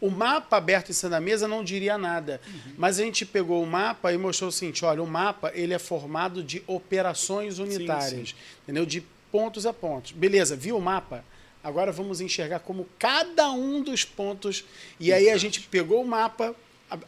[0.00, 2.72] O mapa aberto em cima da mesa não diria nada, uhum.
[2.78, 5.78] mas a gente pegou o mapa e mostrou o seguinte, olha, o mapa ele é
[5.78, 8.34] formado de operações unitárias, sim, sim.
[8.62, 8.86] entendeu?
[8.86, 10.12] De pontos a pontos.
[10.12, 11.24] Beleza, viu o mapa?
[11.62, 14.64] Agora vamos enxergar como cada um dos pontos.
[14.98, 16.56] E aí a gente pegou o mapa,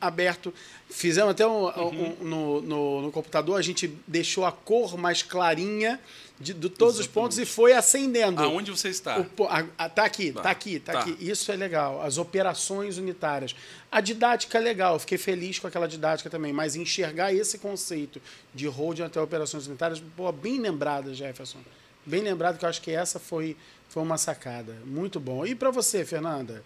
[0.00, 0.52] aberto.
[0.88, 2.16] Fizemos até um, uhum.
[2.20, 5.98] um, no, no, no, computador, a gente deixou a cor mais clarinha
[6.42, 7.00] de, de todos Exatamente.
[7.00, 8.42] os pontos e foi acendendo.
[8.42, 9.20] Aonde você está?
[9.20, 11.16] O, a, a, tá aqui, tá, tá aqui, tá, tá, aqui.
[11.20, 12.02] Isso é legal.
[12.02, 13.54] As operações unitárias.
[13.90, 18.20] A didática é legal, fiquei feliz com aquela didática também, mas enxergar esse conceito
[18.52, 21.58] de holding até operações unitárias, pô, bem lembrada, Jefferson.
[22.04, 23.56] Bem lembrado que eu acho que essa foi,
[23.88, 24.76] foi uma sacada.
[24.84, 25.46] Muito bom.
[25.46, 26.64] E para você, Fernanda?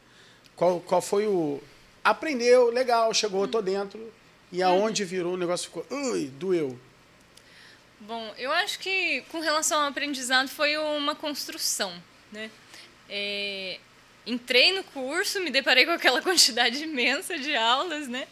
[0.54, 1.60] Qual, qual foi o.
[2.02, 4.00] Aprendeu, legal, chegou, tô dentro.
[4.50, 5.84] E aonde virou o negócio ficou.
[5.90, 6.78] Ui, doeu.
[8.06, 11.92] Bom, eu acho que com relação ao aprendizado foi uma construção,
[12.30, 12.52] né?
[13.08, 13.80] É,
[14.24, 18.28] entrei no curso, me deparei com aquela quantidade imensa de aulas, né?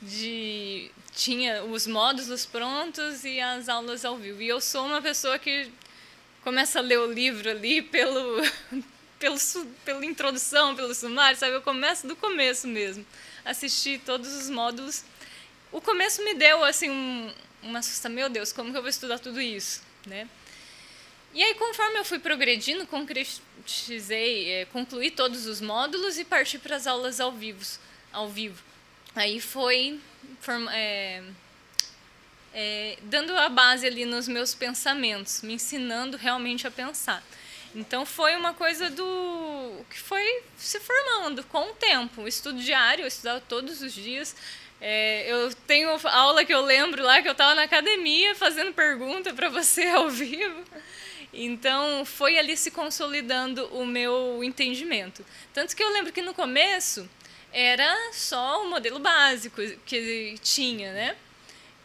[0.00, 4.40] De tinha os módulos prontos e as aulas ao vivo.
[4.40, 5.70] E eu sou uma pessoa que
[6.42, 8.40] começa a ler o livro ali pelo
[9.20, 9.36] pelo
[9.84, 11.52] pela introdução, pelo sumário, sabe?
[11.52, 13.04] Eu começo do começo mesmo.
[13.44, 15.04] Assisti todos os módulos.
[15.70, 17.30] O começo me deu assim um,
[17.62, 20.28] uma assusta, meu Deus, como que eu vou estudar tudo isso, né?
[21.32, 26.74] E aí, conforme eu fui progredindo, concretizei, é, concluí todos os módulos e parti para
[26.74, 27.64] as aulas ao vivo.
[28.12, 28.60] Ao vivo.
[29.14, 30.00] Aí foi
[30.72, 31.22] é,
[32.52, 37.22] é, dando a base ali nos meus pensamentos, me ensinando realmente a pensar.
[37.74, 42.22] Então foi uma coisa do que foi se formando com o tempo.
[42.22, 44.34] O estudo diário, eu estudava todos os dias.
[44.80, 49.34] É, eu tenho aula que eu lembro lá que eu estava na academia fazendo pergunta
[49.34, 50.64] para você ao vivo.
[51.32, 55.24] Então foi ali se consolidando o meu entendimento.
[55.52, 57.08] Tanto que eu lembro que no começo
[57.52, 61.16] era só o modelo básico que tinha, né?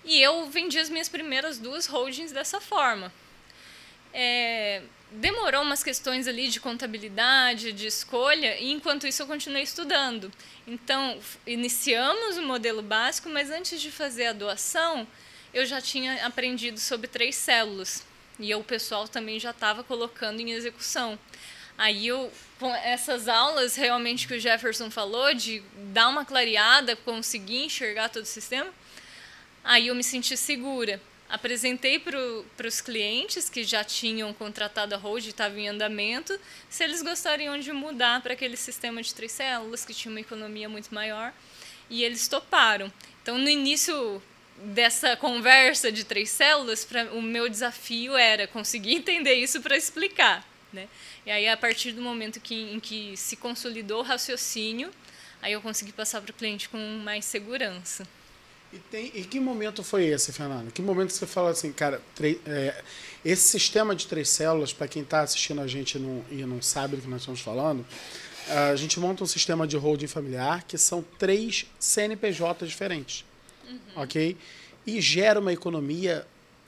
[0.04, 3.12] E eu vendi as minhas primeiras duas holdings dessa forma.
[4.14, 10.32] É, demorou umas questões ali de contabilidade, de escolha, e enquanto isso eu continuei estudando.
[10.68, 15.08] Então, iniciamos o modelo básico, mas antes de fazer a doação,
[15.54, 18.04] eu já tinha aprendido sobre três células.
[18.40, 21.18] E o pessoal também já estava colocando em execução.
[21.78, 25.62] Aí eu, com essas aulas realmente que o Jefferson falou, de
[25.94, 28.72] dar uma clareada, conseguir enxergar todo o sistema,
[29.66, 31.02] Aí eu me senti segura.
[31.36, 36.82] Apresentei para os clientes que já tinham contratado a Hold e estavam em andamento, se
[36.82, 40.96] eles gostariam de mudar para aquele sistema de três células, que tinha uma economia muito
[40.96, 41.34] maior,
[41.90, 42.90] e eles toparam.
[43.22, 44.24] Então, no início
[44.58, 50.48] dessa conversa de três células, pra, o meu desafio era conseguir entender isso para explicar.
[50.72, 50.88] Né?
[51.26, 54.90] E aí, a partir do momento que, em que se consolidou o raciocínio,
[55.42, 58.08] aí eu consegui passar para o cliente com mais segurança.
[58.74, 60.72] E, tem, e que momento foi esse, Fernando?
[60.72, 62.02] Que momento você fala assim, cara,
[62.46, 62.84] é,
[63.24, 66.96] esse sistema de três células, para quem está assistindo a gente não, e não sabe
[66.96, 67.86] do que nós estamos falando,
[68.48, 73.26] a gente monta um sistema de holding familiar que são três CNPJs diferentes,
[73.68, 73.80] uhum.
[73.96, 74.38] ok?
[74.86, 76.28] E gera uma economia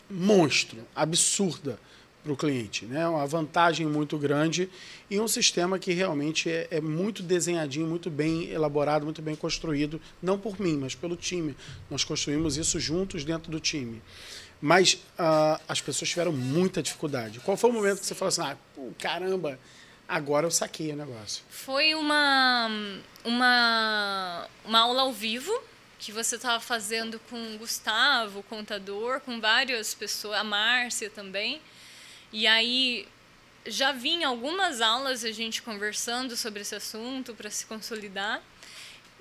[0.10, 1.80] monstro, absurda
[2.28, 2.86] para o cliente.
[2.86, 3.08] Né?
[3.08, 4.70] Uma vantagem muito grande
[5.10, 10.02] e um sistema que realmente é, é, muito desenhadinho, muito bem elaborado, muito bem construído,
[10.22, 11.56] não por mim, mas pelo time.
[11.90, 14.02] Nós construímos isso juntos dentro do time.
[14.60, 17.40] Mas uh, as pessoas tiveram muita dificuldade.
[17.40, 19.58] Qual foi o momento que você falou assim, ah, pô, caramba,
[20.08, 21.44] agora eu saquei o negócio?
[21.50, 22.68] Foi uma,
[23.24, 25.54] uma, uma aula ao vivo
[26.00, 31.62] que você estava fazendo com o Gustavo, o contador, com várias pessoas, a Márcia também.
[32.38, 33.08] E aí
[33.66, 38.44] já vinha algumas aulas a gente conversando sobre esse assunto para se consolidar.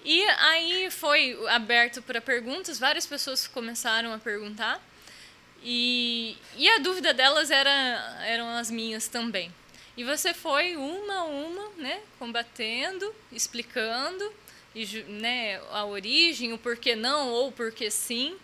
[0.05, 4.87] E aí foi aberto para perguntas, várias pessoas começaram a perguntar.
[5.63, 7.71] E, e a dúvida delas era,
[8.27, 9.51] eram as minhas também.
[9.97, 14.31] E você foi uma a uma, né, combatendo, explicando
[14.75, 18.37] e, né, a origem, o porquê não ou o porquê sim.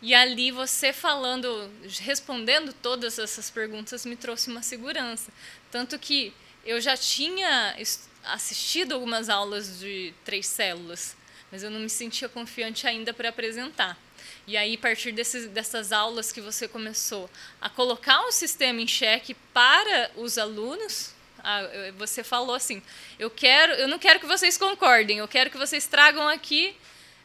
[0.00, 5.32] E ali você falando, respondendo todas essas perguntas me trouxe uma segurança.
[5.70, 6.32] Tanto que
[6.64, 7.76] eu já tinha
[8.24, 11.16] assistido algumas aulas de três células,
[11.50, 13.98] mas eu não me sentia confiante ainda para apresentar.
[14.46, 17.28] E aí, a partir desses, dessas aulas que você começou
[17.60, 21.14] a colocar o sistema em xeque para os alunos,
[21.96, 22.82] você falou assim:
[23.18, 26.76] eu quero, eu não quero que vocês concordem, eu quero que vocês tragam aqui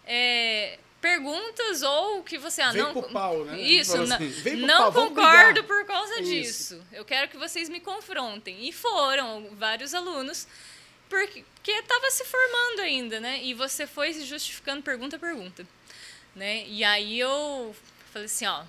[0.06, 3.60] é, perguntas ou que você ah, Vem não pro pau, né?
[3.60, 6.82] isso não, assim, não pau, concordo por causa disso.
[6.94, 8.66] Eu quero que vocês me confrontem.
[8.66, 10.48] E foram vários alunos
[11.10, 13.44] porque estava se formando ainda né?
[13.44, 15.68] E você foi se justificando pergunta a pergunta
[16.34, 16.66] né?
[16.68, 17.76] E aí eu
[18.14, 18.64] falei assim ó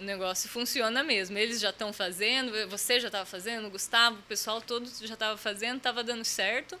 [0.00, 1.38] o negócio funciona mesmo.
[1.38, 5.76] Eles já estão fazendo você já estava fazendo Gustavo o pessoal todo já estava fazendo
[5.76, 6.76] estava dando certo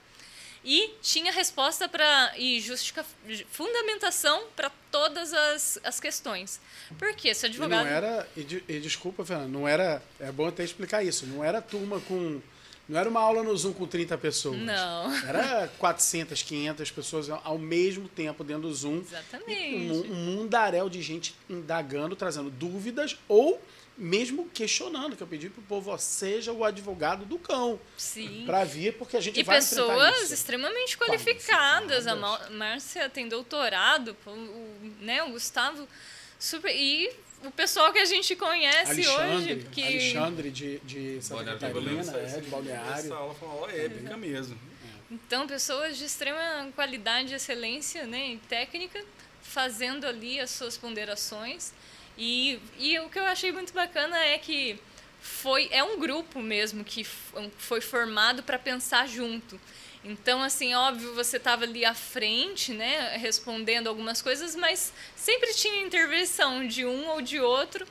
[0.64, 3.04] e tinha resposta para e justifica,
[3.50, 6.60] fundamentação para todas as, as questões.
[6.98, 7.34] Por quê?
[7.34, 10.62] Se advogado E não era, e, de- e desculpa, Fernando, não era, é bom até
[10.64, 12.40] explicar isso, não era turma com,
[12.88, 14.58] não era uma aula no Zoom com 30 pessoas.
[14.58, 15.12] Não.
[15.26, 18.98] Era 400, 500 pessoas ao mesmo tempo dentro do Zoom.
[19.00, 19.90] Exatamente.
[19.90, 23.60] Um, um mundaréu de gente indagando, trazendo dúvidas ou
[23.96, 28.44] mesmo questionando, que eu pedi pro povo, ó, seja o advogado do cão Sim.
[28.46, 30.34] para vir, porque a gente E vai enfrentar pessoas isso.
[30.34, 32.06] extremamente qualificadas.
[32.06, 32.16] A
[32.50, 35.86] Márcia tem doutorado, o, o- né, o Gustavo
[36.38, 37.10] super e
[37.44, 42.18] o pessoal que a gente conhece Alexandre, hoje que Alexandre de, de Santa Balneário Catarina,
[42.18, 42.92] é, de Balneário.
[43.04, 44.58] Essa aula foi uma aula épica mesmo.
[45.10, 49.04] Então, pessoas de extrema qualidade, excelência né, e técnica,
[49.42, 51.72] fazendo ali as suas ponderações.
[52.16, 54.78] E, e o que eu achei muito bacana é que
[55.20, 59.58] foi é um grupo mesmo que foi formado para pensar junto.
[60.04, 65.80] Então, assim, óbvio, você estava ali à frente, né, respondendo algumas coisas, mas sempre tinha
[65.80, 67.86] intervenção de um ou de outro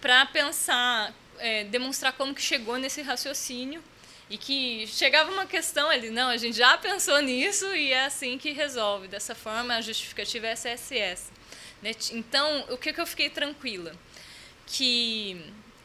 [0.00, 3.84] para pensar, é, demonstrar como que chegou nesse raciocínio
[4.30, 8.38] e que chegava uma questão ali, não, a gente já pensou nisso e é assim
[8.38, 9.06] que resolve.
[9.08, 11.39] Dessa forma, a justificativa é SSS.
[11.82, 11.92] Né?
[12.12, 13.92] Então, o que, que eu fiquei tranquila?
[14.66, 15.44] Que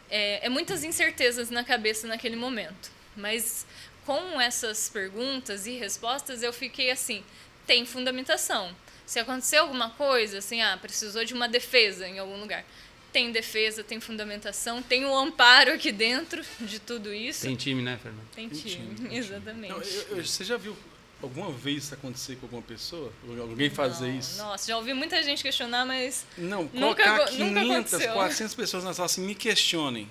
[0.09, 3.65] é, é muitas incertezas na cabeça naquele momento, mas
[4.05, 7.23] com essas perguntas e respostas eu fiquei assim,
[7.65, 8.75] tem fundamentação.
[9.05, 12.63] Se acontecer alguma coisa, assim, ah, precisou de uma defesa em algum lugar,
[13.11, 17.43] tem defesa, tem fundamentação, tem um amparo aqui dentro de tudo isso.
[17.43, 18.27] Tem time, né, Fernando?
[18.35, 19.15] Tem Tem time, time.
[19.17, 19.71] exatamente.
[19.71, 20.75] Não, eu- eu- você já viu
[21.21, 23.11] alguma vez isso acontecer com alguma pessoa?
[23.39, 24.37] Alguém fazer Não, isso?
[24.37, 28.13] Nossa, já ouvi muita gente questionar, mas Não, Nunca colocar aco- nunca 500, aconteceu.
[28.13, 30.09] 400 pessoas na sala assim, me questionem.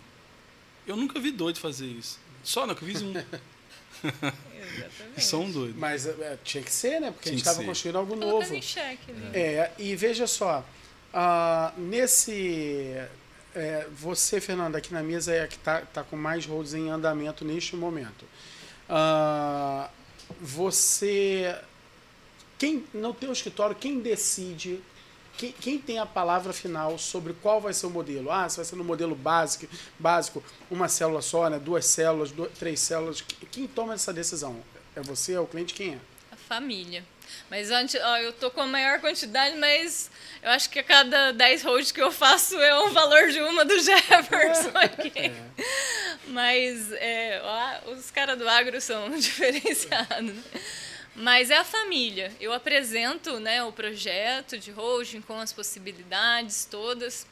[0.87, 2.19] Eu nunca vi doido fazer isso.
[2.43, 3.13] Só não, que eu vi um.
[4.05, 5.25] exatamente.
[5.25, 5.75] Só um doido.
[5.79, 7.11] Mas é, tinha que ser, né?
[7.11, 8.55] Porque a Tinha gente que estava construindo algo Colocando novo.
[8.55, 9.31] em xeque ali.
[9.39, 10.65] É, e veja só,
[11.13, 12.95] ah, nesse.
[13.55, 16.91] é, você, Fernanda, aqui na mesa é a que está tá com mais holds em
[16.91, 18.27] andamento neste momento.
[18.89, 19.89] Ah,
[20.41, 21.57] você.
[22.59, 24.81] Quem, no teu escritório, quem decide,
[25.37, 28.31] quem, quem tem a palavra final sobre qual vai ser o modelo?
[28.31, 29.67] Ah, se vai ser no modelo básico,
[29.99, 31.59] básico uma célula só, né?
[31.59, 33.23] duas células, du- três células.
[33.51, 34.57] Quem toma essa decisão?
[34.95, 35.99] É você, é o cliente, quem é?
[36.31, 37.05] A família.
[37.51, 40.11] Mas antes, ó, eu tô com a maior quantidade, mas
[40.43, 43.65] eu acho que a cada 10 holds que eu faço é o valor de uma
[43.65, 45.33] do Jefferson aqui.
[46.27, 50.35] Mas é, ó, os caras do agro são diferenciados.
[50.35, 50.43] né?
[51.15, 52.33] Mas é a família.
[52.41, 57.27] Eu apresento né, o projeto de holding com as possibilidades todas.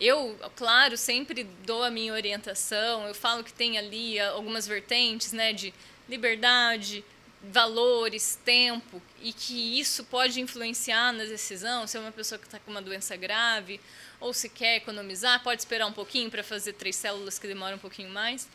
[0.00, 3.06] Eu, claro, sempre dou a minha orientação.
[3.06, 5.72] Eu falo que tem ali ah, algumas vertentes né, de
[6.08, 7.04] liberdade,
[7.42, 11.86] valores, tempo, e que isso pode influenciar na decisão.
[11.86, 13.80] Se é uma pessoa que está com uma doença grave,
[14.20, 17.80] ou se quer economizar, pode esperar um pouquinho para fazer três células que demoram um
[17.80, 18.48] pouquinho mais.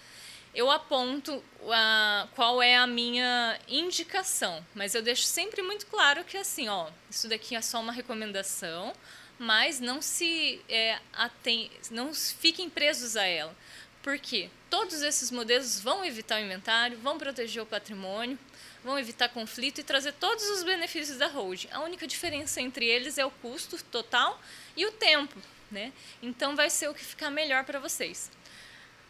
[0.54, 6.38] Eu aponto a, qual é a minha indicação, mas eu deixo sempre muito claro que
[6.38, 8.94] assim, ó, isso daqui é só uma recomendação,
[9.38, 13.54] mas não se é, aten não fiquem presos a ela.
[14.02, 14.50] Por quê?
[14.70, 18.40] Todos esses modelos vão evitar o inventário, vão proteger o patrimônio,
[18.86, 21.68] vão evitar conflito e trazer todos os benefícios da holding.
[21.72, 24.40] A única diferença entre eles é o custo total
[24.78, 25.92] e o tempo, né?
[26.22, 28.30] Então vai ser o que ficar melhor para vocês.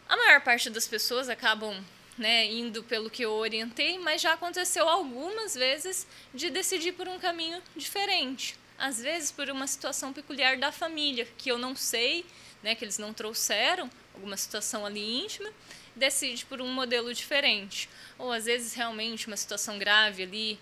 [0.08, 1.76] A maior parte das pessoas acabam
[2.18, 7.20] né, indo pelo que eu orientei, mas já aconteceu algumas vezes de decidir por um
[7.20, 8.56] caminho diferente.
[8.78, 12.26] Às vezes por uma situação peculiar da família, que eu não sei,
[12.64, 15.52] né, que eles não trouxeram, alguma situação ali íntima,
[15.96, 17.90] decide por um modelo diferente.
[18.18, 20.60] Ou às vezes realmente uma situação grave ali,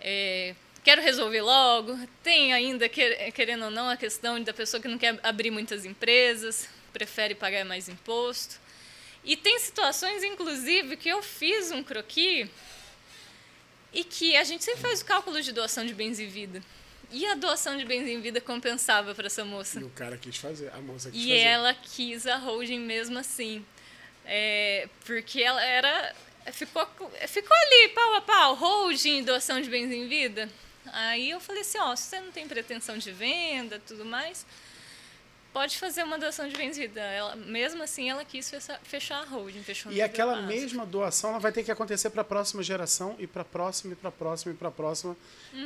[0.00, 1.98] é, quero resolver logo.
[2.22, 5.84] Tem ainda, quer- querendo ou não, a questão da pessoa que não quer abrir muitas
[5.84, 8.58] empresas, prefere pagar mais imposto.
[9.22, 12.48] E tem situações, inclusive, que eu fiz um croquis
[13.92, 16.62] e que a gente sempre faz o cálculo de doação de bens em vida.
[17.12, 19.80] E a doação de bens em vida compensava para essa moça.
[19.80, 21.38] E o cara quis fazer, a moça quis E fazer.
[21.40, 23.64] ela quis a holding mesmo assim.
[24.24, 26.14] É, porque ela era.
[26.52, 26.86] Ficou,
[27.28, 30.48] ficou ali, pau a pau, holding doação de bens em vida.
[30.92, 34.44] Aí eu falei assim, ó, se você não tem pretensão de venda tudo mais,
[35.52, 37.00] pode fazer uma doação de bens em vida.
[37.00, 38.50] Ela, mesmo assim, ela quis
[38.82, 39.62] fechar, a holding.
[39.62, 43.26] Fechou E aquela mesma doação ela vai ter que acontecer para a próxima geração e
[43.26, 45.16] para a próxima e para a próxima e para a próxima.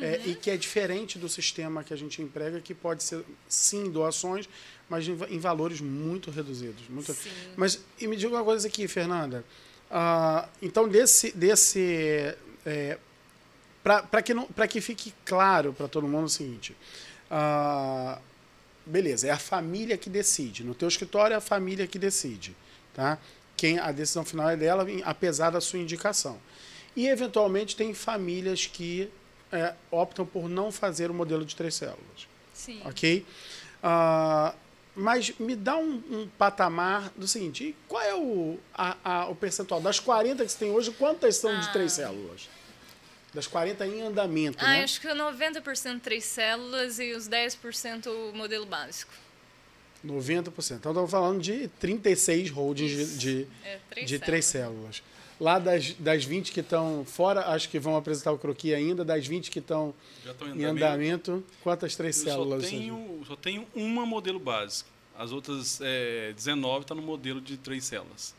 [0.03, 3.91] É, e que é diferente do sistema que a gente emprega, que pode ser, sim,
[3.91, 4.49] doações,
[4.89, 6.89] mas em, va- em valores muito reduzidos.
[6.89, 7.15] Muito...
[7.15, 7.31] Sim.
[7.57, 9.45] Mas, e me diga uma coisa aqui, Fernanda.
[9.91, 12.35] Ah, então, desse, desse
[12.67, 12.99] é,
[13.83, 16.75] para que, não- pra que fique claro para todo mundo o seguinte.
[17.31, 18.19] ah,
[18.87, 20.63] beleza, é a família que decide.
[20.65, 22.55] No teu escritório é a família que decide.
[22.95, 23.19] Tá?
[23.57, 26.39] Quem, a decisão final é dela, apesar da sua indicação.
[26.97, 29.11] E, eventualmente, tem famílias que
[29.53, 32.29] é, optam por não fazer o modelo de três células.
[32.53, 32.81] Sim.
[32.85, 33.25] Ok?
[33.83, 34.55] Ah,
[34.97, 39.81] mas me dá um, um patamar do seguinte: qual é o, a- a- o percentual?
[39.81, 41.73] Das 40 que você tem hoje, quantas são de Ah.
[41.73, 42.49] três células?
[43.33, 44.85] Das 40 em andamento, Ah, né?
[44.85, 49.13] acho que 90% três células e os 10% o modelo básico.
[50.05, 50.77] 90%.
[50.77, 54.27] Então estamos falando de 36 holdings de, de, É, três de células.
[54.27, 55.03] três células.
[55.45, 59.27] Lá das, das 20 que estão fora, acho que vão apresentar o croqui ainda, das
[59.27, 59.93] 20 que estão
[60.25, 62.71] estão em andamento, quantas três Eu só células?
[62.71, 64.89] tenho, só tenho uma modelo básico.
[65.15, 68.35] As outras é, 19 estão no modelo de três células.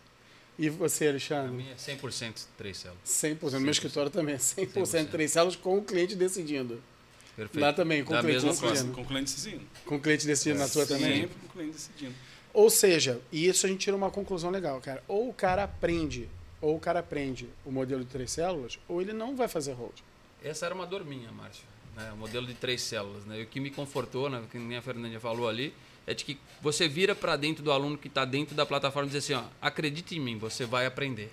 [0.58, 1.52] E você, Para Alexandre?
[1.52, 3.04] mim é 100% três células.
[3.06, 3.52] 100%.
[3.52, 5.10] No meu escritório também é 100%, 100%.
[5.12, 6.82] três células com o cliente decidindo.
[7.36, 7.62] Perfeito.
[7.64, 8.94] Lá também, com da o cliente decidindo.
[8.94, 9.66] Com o cliente decidindo.
[9.86, 11.22] Com o cliente decidindo na tua também?
[11.22, 12.16] Sempre com o cliente decidindo.
[12.52, 15.04] Ou seja, e isso a gente tira uma conclusão legal, cara.
[15.08, 16.28] Ou o cara aprende,
[16.66, 19.94] ou o cara aprende o modelo de três células, ou ele não vai fazer hold.
[20.44, 21.64] Essa era uma dor minha, Márcio.
[21.96, 22.12] Né?
[22.12, 23.24] O modelo de três células.
[23.24, 23.42] Né?
[23.42, 24.42] E o que me confortou, né?
[24.52, 25.76] que nem a Fernandinha falou ali,
[26.08, 29.12] é de que você vira para dentro do aluno que está dentro da plataforma e
[29.12, 31.32] diz assim, ó, acredite em mim, você vai aprender.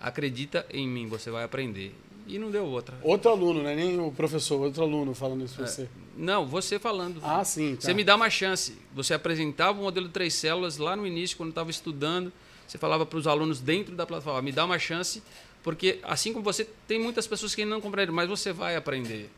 [0.00, 1.94] Acredita em mim, você vai aprender.
[2.26, 2.98] E não deu outra.
[3.02, 3.74] Outro aluno, né?
[3.74, 5.86] Nem o professor, outro aluno falando isso pra você.
[6.16, 7.20] Não, você falando.
[7.22, 7.82] Ah, sim, tá.
[7.82, 8.78] Você me dá uma chance.
[8.94, 12.32] Você apresentava o modelo de três células lá no início, quando estava estudando.
[12.72, 15.22] Você falava para os alunos dentro da plataforma: me dá uma chance,
[15.62, 19.28] porque assim como você, tem muitas pessoas que não compreenderam, mas você vai aprender.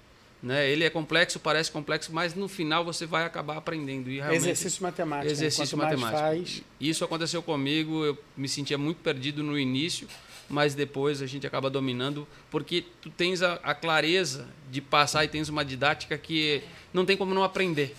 [0.41, 0.71] Né?
[0.71, 4.09] Ele é complexo, parece complexo, mas no final você vai acabar aprendendo.
[4.09, 5.27] E Exercício matemático.
[5.27, 5.33] né?
[5.33, 6.21] Exercício matemático.
[6.21, 10.07] faz, Isso aconteceu comigo, eu me sentia muito perdido no início,
[10.49, 15.29] mas depois a gente acaba dominando, porque tu tens a, a clareza de passar e
[15.29, 16.63] tens uma didática que
[16.93, 17.97] não tem como não aprender.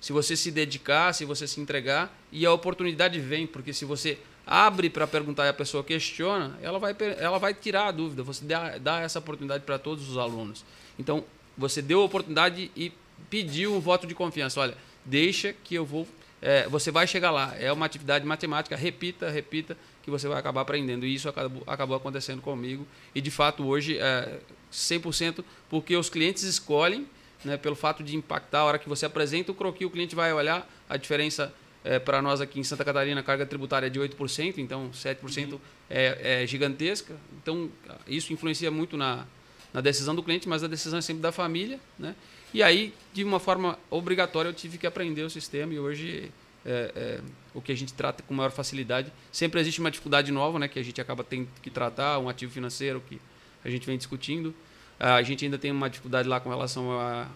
[0.00, 4.18] Se você se dedicar, se você se entregar, e a oportunidade vem, porque se você
[4.46, 8.22] abre para perguntar e a pessoa questiona, ela vai, ela vai tirar a dúvida.
[8.22, 10.64] Você dá, dá essa oportunidade para todos os alunos.
[10.98, 11.24] Então,
[11.58, 12.92] você deu a oportunidade e
[13.28, 14.60] pediu um voto de confiança.
[14.60, 16.06] Olha, deixa que eu vou.
[16.40, 17.56] é, você vai chegar lá.
[17.58, 21.04] É uma atividade matemática, repita, repita, que você vai acabar aprendendo.
[21.04, 22.86] E isso acabou, acabou acontecendo comigo.
[23.14, 24.38] E de fato, hoje, é
[24.72, 27.06] 100% porque os clientes escolhem,
[27.44, 28.60] né, pelo fato de impactar.
[28.60, 31.52] A hora que você apresenta o croquis, o cliente vai olhar a diferença.
[31.86, 35.56] É, para nós aqui em Santa Catarina, a carga tributária é de 8%, então 7%
[35.88, 37.14] é, é gigantesca.
[37.40, 37.70] Então,
[38.08, 39.24] isso influencia muito na,
[39.72, 42.16] na decisão do cliente, mas a decisão é sempre da família, né?
[42.52, 46.32] E aí, de uma forma obrigatória, eu tive que aprender o sistema e hoje
[46.64, 47.20] é, é,
[47.54, 49.12] o que a gente trata com maior facilidade.
[49.30, 50.66] Sempre existe uma dificuldade nova, né?
[50.66, 53.20] Que a gente acaba tendo que tratar, um ativo financeiro que
[53.64, 54.52] a gente vem discutindo.
[54.98, 57.28] A gente ainda tem uma dificuldade lá com relação à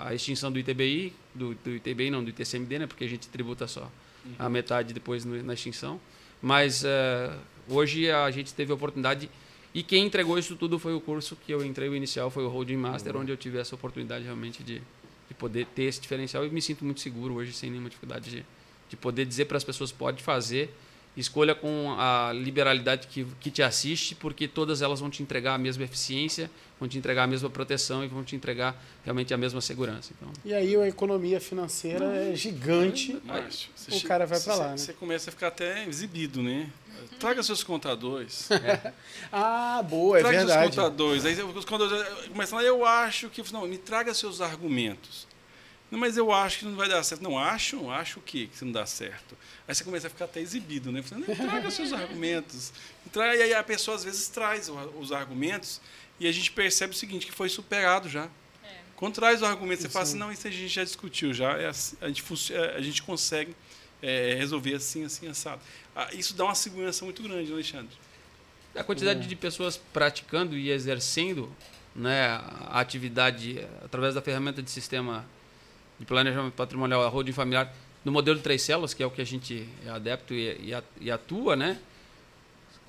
[0.00, 2.86] à extinção do ITBI, do, do ITBI não, do ITCMD, né?
[2.86, 3.90] Porque a gente tributa só
[4.38, 6.00] a metade depois no- na extinção.
[6.42, 7.34] Mas é,
[7.68, 9.28] hoje a gente teve a oportunidade
[9.74, 12.48] e quem entregou isso tudo foi o curso que eu entrei, o inicial foi o
[12.48, 14.80] Holding Master, onde eu tive essa oportunidade realmente de,
[15.28, 18.44] de poder ter esse diferencial e me sinto muito seguro hoje, sem nenhuma dificuldade de,
[18.88, 20.72] de poder dizer para as pessoas, pode fazer,
[21.16, 25.58] escolha com a liberalidade que, que te assiste, porque todas elas vão te entregar a
[25.58, 29.60] mesma eficiência, vão te entregar a mesma proteção e vão te entregar realmente a mesma
[29.60, 30.12] segurança.
[30.16, 33.20] Então, E aí a economia financeira é gigante.
[33.24, 34.76] Márcio, você o cara vai você- lá, né?
[34.76, 36.70] Você começa a ficar até exibido, né?
[37.18, 38.48] Traga seus contadores.
[39.32, 40.62] Ah, boa, é traga verdade.
[40.62, 41.24] seus contadores.
[41.24, 43.42] Aí os contadores começam lá, eu acho que.
[43.52, 45.26] Não, me traga seus argumentos.
[45.90, 47.22] Não, mas eu acho que não vai dar certo.
[47.22, 47.90] Não, acho?
[47.90, 49.36] Acho o quê que não dá certo?
[49.66, 51.02] Aí você começa a ficar até exibido, né?
[51.02, 52.72] Falando, "Não, traga seus argumentos.
[53.14, 55.80] E aí a pessoa às vezes traz os argumentos
[56.20, 58.24] e a gente percebe o seguinte, que foi superado já.
[58.64, 58.76] É.
[58.96, 61.68] Quando traz o argumento, você fala assim, não, isso a gente já discutiu já, é
[61.68, 63.54] assim, a, gente, é, a gente consegue
[64.02, 65.62] é, resolver assim, assim, assado.
[65.94, 67.96] Ah, isso dá uma segurança muito grande, né, Alexandre.
[68.74, 71.50] A quantidade de pessoas praticando e exercendo
[71.94, 75.24] né, a atividade através da ferramenta de sistema
[75.98, 77.74] de planejamento patrimonial, a holding familiar,
[78.04, 81.10] no modelo de três células, que é o que a gente é adepto e, e
[81.10, 81.78] atua, né?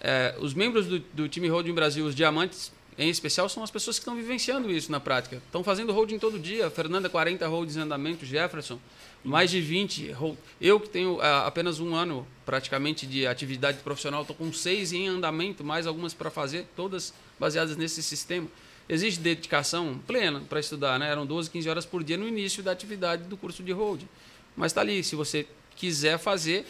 [0.01, 3.97] É, os membros do, do time Holding Brasil, os diamantes em especial, são as pessoas
[3.97, 5.37] que estão vivenciando isso na prática.
[5.37, 6.69] Estão fazendo holding todo dia.
[6.69, 8.25] Fernanda, 40 holdings em andamento.
[8.25, 8.77] Jefferson,
[9.23, 10.11] mais de 20.
[10.11, 14.91] hold- Eu que tenho ah, apenas um ano praticamente de atividade profissional, estou com seis
[14.91, 18.49] em andamento, mais algumas para fazer, todas baseadas nesse sistema.
[18.89, 21.09] Existe dedicação plena para estudar, né?
[21.11, 24.09] Eram 12, 15 horas por dia no início da atividade do curso de holding.
[24.57, 26.65] Mas está ali, se você quiser fazer,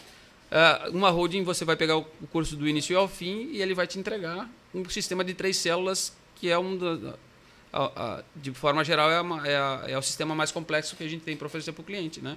[0.51, 3.87] ah, uma holding você vai pegar o curso do início ao fim e ele vai
[3.87, 7.15] te entregar um sistema de três células que é um da-
[8.35, 11.23] de forma geral, é, uma, é, a, é, o sistema mais complexo que a gente
[11.23, 12.19] tem para oferecer para o cliente.
[12.19, 12.35] Né?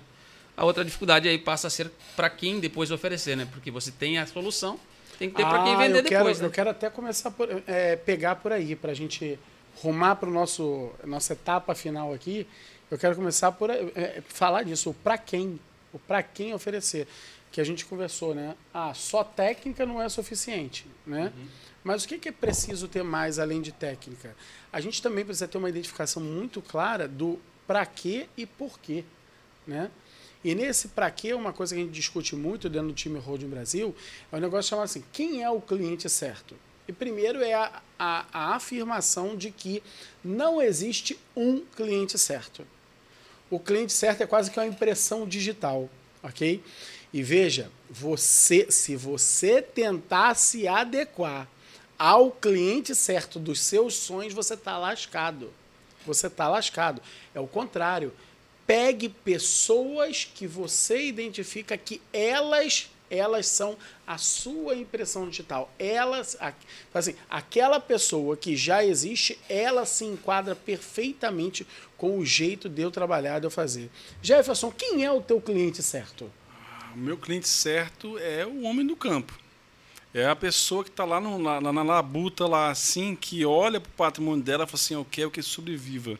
[0.56, 3.48] A outra dificuldade aí passa a ser para quem depois oferecer, né?
[3.50, 4.78] porque você tem a solução,
[5.18, 6.40] tem que ter ah, para quem vender eu quero, depois.
[6.40, 6.46] Né?
[6.46, 9.38] Eu quero até começar por é, pegar por aí, para a gente
[9.76, 12.46] rumar para nosso nossa etapa final aqui.
[12.90, 15.58] Eu quero começar por é, falar disso, para quem,
[15.92, 17.08] o para quem oferecer,
[17.50, 18.54] que a gente conversou, né?
[18.72, 21.32] Ah, só técnica não é suficiente, né?
[21.34, 21.46] Uhum.
[21.84, 24.36] Mas o que é preciso ter mais além de técnica?
[24.72, 29.04] A gente também precisa ter uma identificação muito clara do para quê e por quê.
[29.66, 29.90] Né?
[30.44, 33.48] E nesse para quê, uma coisa que a gente discute muito dentro do time Holding
[33.48, 33.94] Brasil,
[34.30, 36.56] é um negócio chamado assim: quem é o cliente certo?
[36.86, 39.82] E primeiro é a, a, a afirmação de que
[40.24, 42.66] não existe um cliente certo.
[43.50, 45.88] O cliente certo é quase que uma impressão digital,
[46.22, 46.62] ok?
[47.12, 51.46] E veja, você, se você tentar se adequar
[51.98, 55.52] ao cliente certo dos seus sonhos, você está lascado.
[56.06, 57.02] Você está lascado.
[57.34, 58.12] É o contrário.
[58.66, 65.70] Pegue pessoas que você identifica que elas elas são a sua impressão digital.
[65.78, 66.34] Elas,
[66.94, 71.66] assim, aquela pessoa que já existe, ela se enquadra perfeitamente
[71.98, 73.90] com o jeito de eu trabalhar, de eu fazer.
[74.22, 76.32] Jefferson, quem é o teu cliente certo?
[76.50, 79.38] Ah, o meu cliente certo é o homem do campo.
[80.14, 83.90] É a pessoa que está lá, no, lá, na labuta, lá assim, que olha para
[83.90, 86.18] o patrimônio dela e fala assim: eu quero que sobreviva.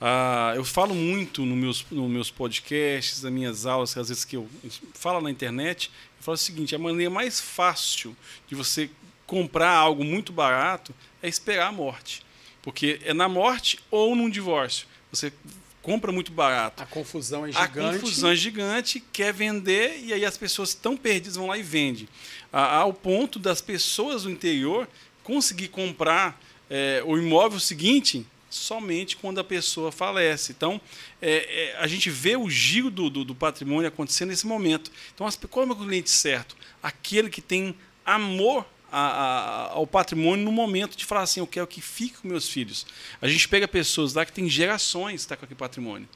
[0.00, 4.36] Ah, eu falo muito nos meus, nos meus podcasts, nas minhas aulas, às vezes que
[4.36, 4.46] eu
[4.92, 8.14] falo na internet, eu falo o seguinte: a maneira mais fácil
[8.46, 8.90] de você
[9.26, 12.24] comprar algo muito barato é esperar a morte.
[12.62, 14.86] Porque é na morte ou num divórcio.
[15.10, 15.32] Você
[15.80, 16.82] compra muito barato.
[16.82, 17.78] A confusão é gigante.
[17.78, 21.62] A confusão é gigante, quer vender e aí as pessoas estão perdidas vão lá e
[21.62, 22.08] vendem.
[22.52, 24.88] Ao ponto das pessoas do interior
[25.22, 28.26] conseguir comprar é, o imóvel seguinte
[28.56, 30.52] somente quando a pessoa falece.
[30.52, 30.80] Então,
[31.20, 34.90] é, é, a gente vê o giro do, do, do, patrimônio acontecendo nesse momento.
[35.14, 36.56] Então, qual é o cliente certo?
[36.82, 41.66] Aquele que tem amor a, a, ao patrimônio no momento de falar assim, eu quero
[41.66, 42.86] que fique com meus filhos.
[43.20, 46.08] A gente pega pessoas lá que tem gerações que tá com aquele patrimônio.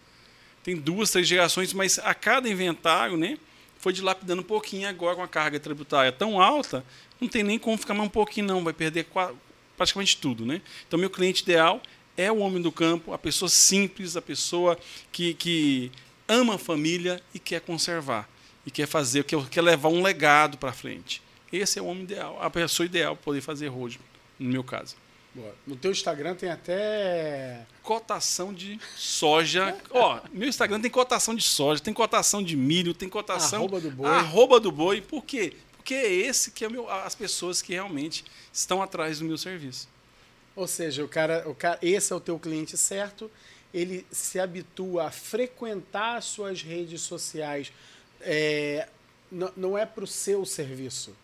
[0.62, 3.38] Tem duas, três gerações, mas a cada inventário, né,
[3.78, 6.84] foi dilapidando um pouquinho agora com a carga tributária tão alta,
[7.20, 9.06] não tem nem como ficar mais um pouquinho não, vai perder
[9.76, 10.60] praticamente tudo, né?
[10.86, 11.80] Então meu cliente ideal
[12.20, 14.78] é o homem do campo, a pessoa simples, a pessoa
[15.10, 15.90] que, que
[16.28, 18.28] ama a família e quer conservar
[18.64, 21.22] e quer fazer, quer, quer levar um legado para frente.
[21.52, 23.98] Esse é o homem ideal, a pessoa ideal para poder fazer road,
[24.38, 24.96] no meu caso.
[25.34, 25.54] Boa.
[25.66, 29.76] No teu Instagram tem até cotação de soja.
[29.90, 33.90] Ó, meu Instagram tem cotação de soja, tem cotação de milho, tem cotação arroba do
[33.90, 34.08] boi.
[34.08, 35.00] Arroba do boi.
[35.00, 35.54] Por quê?
[35.76, 39.88] Porque é esse que é meu, as pessoas que realmente estão atrás do meu serviço.
[40.54, 43.30] Ou seja, o cara, o cara, esse é o teu cliente certo.
[43.72, 47.72] Ele se habitua a frequentar as suas redes sociais.
[48.20, 48.88] É,
[49.56, 51.14] não é para o seu serviço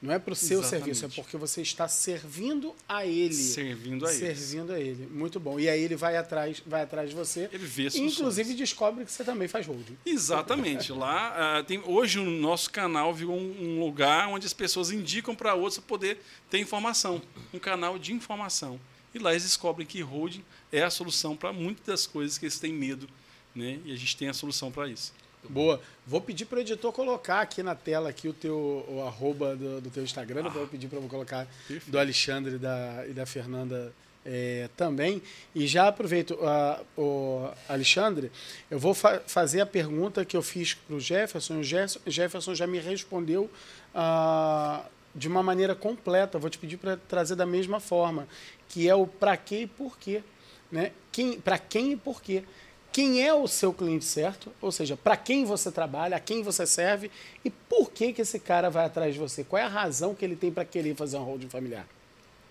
[0.00, 0.96] não é para o seu Exatamente.
[0.96, 3.34] serviço, é porque você está servindo a ele.
[3.34, 4.18] Servindo a ele.
[4.34, 5.06] Servindo a ele.
[5.06, 5.58] Muito bom.
[5.58, 7.48] E aí ele vai atrás, vai atrás de você.
[7.52, 9.96] Ele vê Inclusive descobre que você também faz holding.
[10.06, 10.92] Exatamente.
[10.92, 15.34] Lá uh, tem hoje o nosso canal virou um, um lugar onde as pessoas indicam
[15.34, 16.18] para outros poder
[16.48, 17.20] ter informação,
[17.52, 18.78] um canal de informação.
[19.12, 22.58] E lá eles descobrem que holding é a solução para muitas das coisas que eles
[22.58, 23.08] têm medo,
[23.54, 23.80] né?
[23.84, 25.12] E a gente tem a solução para isso.
[25.48, 25.80] Boa.
[26.06, 29.80] Vou pedir para o editor colocar aqui na tela aqui o teu o arroba do,
[29.80, 30.44] do teu Instagram.
[30.46, 31.90] Ah, vou pedir para colocar perfeito.
[31.90, 33.92] do Alexandre e da, e da Fernanda
[34.24, 35.22] é, também.
[35.54, 38.30] E já aproveito, uh, o Alexandre,
[38.70, 41.60] eu vou fa fazer a pergunta que eu fiz para o Jefferson.
[41.60, 43.50] O Jefferson já me respondeu
[43.94, 44.84] uh,
[45.14, 46.38] de uma maneira completa.
[46.38, 48.28] Vou te pedir para trazer da mesma forma,
[48.68, 50.22] que é o para quê e por quê.
[50.70, 50.92] Né?
[51.10, 52.44] Quem, para quem e por quê
[52.92, 56.66] quem é o seu cliente certo, ou seja, para quem você trabalha, a quem você
[56.66, 57.10] serve
[57.44, 59.44] e por que, que esse cara vai atrás de você.
[59.44, 61.86] Qual é a razão que ele tem para querer fazer um holding familiar?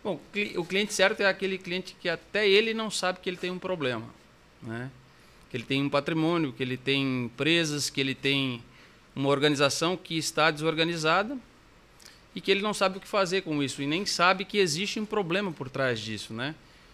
[0.03, 0.19] Bom,
[0.55, 3.59] o cliente certo é aquele cliente que até ele não sabe que ele tem um
[3.59, 4.05] problema,
[4.61, 4.89] né?
[5.49, 8.63] Que ele tem um patrimônio, que ele tem empresas, que ele tem
[9.15, 11.37] uma organização que está desorganizada
[12.35, 14.99] e que ele não sabe o que fazer com isso e nem sabe que existe
[14.99, 16.53] um problema por trás disso, né?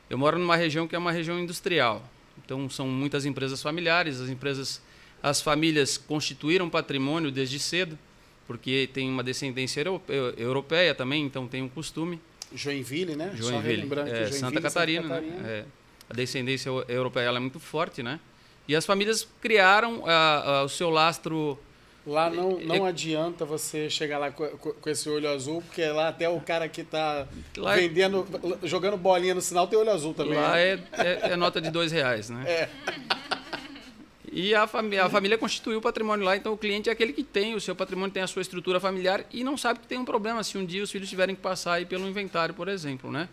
[0.09, 2.01] Eu moro numa região que é uma região industrial.
[2.45, 4.81] Então são muitas empresas familiares, as empresas,
[5.21, 7.97] as famílias constituíram patrimônio desde cedo,
[8.47, 9.83] porque tem uma descendência
[10.37, 12.19] europeia também, então tem um costume.
[12.53, 13.31] Joinville, né?
[13.35, 15.41] Joinville, é, Joinville Santa Catarina, Santa Catarina.
[15.41, 15.49] Né?
[15.49, 15.65] É,
[16.09, 18.19] a descendência europeia é muito forte, né?
[18.67, 21.57] E as famílias criaram a, a, o seu lastro
[22.05, 26.27] Lá não, não adianta você chegar lá com, com esse olho azul, porque lá até
[26.27, 27.25] o cara que está
[27.55, 28.27] é- vendendo,
[28.63, 30.35] jogando bolinha no sinal tem olho azul também.
[30.35, 30.61] Lá né?
[30.61, 32.43] é, é- é nota de dois reais, né?
[32.45, 32.69] É.
[34.35, 37.23] E a, fami a família constituiu o patrimônio lá, então o cliente é aquele que
[37.23, 40.03] tem o seu patrimônio, tem a sua estrutura familiar e não sabe que tem um
[40.03, 43.29] problema se um dia os filhos tiverem que passar aí pelo inventário, por exemplo, né?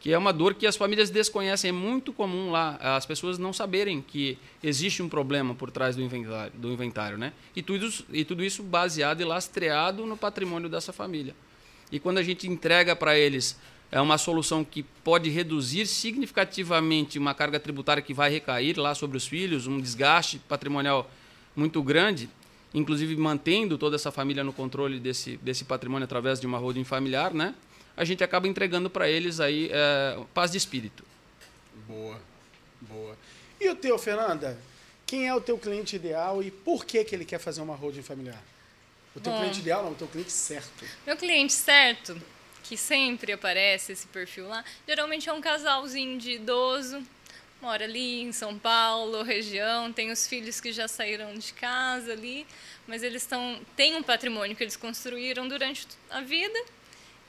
[0.00, 3.52] Que é uma dor que as famílias desconhecem, é muito comum lá as pessoas não
[3.52, 7.32] saberem que existe um problema por trás do inventário, do inventário né?
[7.54, 11.34] E tudo, e tudo isso baseado e lastreado no patrimônio dessa família.
[11.92, 13.58] E quando a gente entrega para eles
[13.92, 19.16] é uma solução que pode reduzir significativamente uma carga tributária que vai recair lá sobre
[19.16, 21.10] os filhos, um desgaste patrimonial
[21.56, 22.28] muito grande,
[22.72, 27.34] inclusive mantendo toda essa família no controle desse, desse patrimônio através de uma holding familiar,
[27.34, 27.54] né?
[28.00, 31.04] A gente acaba entregando para eles aí é, paz de espírito.
[31.86, 32.18] Boa,
[32.80, 33.14] boa.
[33.60, 34.56] E o teu, Fernanda?
[35.04, 38.00] Quem é o teu cliente ideal e por que, que ele quer fazer uma holding
[38.00, 38.42] familiar?
[39.14, 39.40] O teu Bom.
[39.40, 40.82] cliente ideal não, o teu cliente certo.
[41.06, 42.18] Meu cliente certo,
[42.62, 47.02] que sempre aparece esse perfil lá, geralmente é um casalzinho de idoso,
[47.60, 52.46] mora ali em São Paulo, região, tem os filhos que já saíram de casa ali,
[52.88, 56.64] mas eles estão têm um patrimônio que eles construíram durante a vida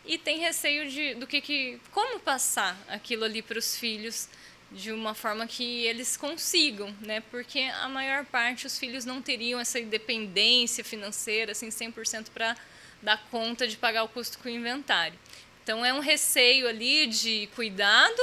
[0.05, 4.27] e tem receio de do que, que como passar aquilo ali para os filhos
[4.71, 7.21] de uma forma que eles consigam, né?
[7.29, 12.55] Porque a maior parte os filhos não teriam essa independência financeira assim 100% para
[13.01, 15.17] dar conta de pagar o custo com o inventário.
[15.63, 18.21] Então é um receio ali de cuidado,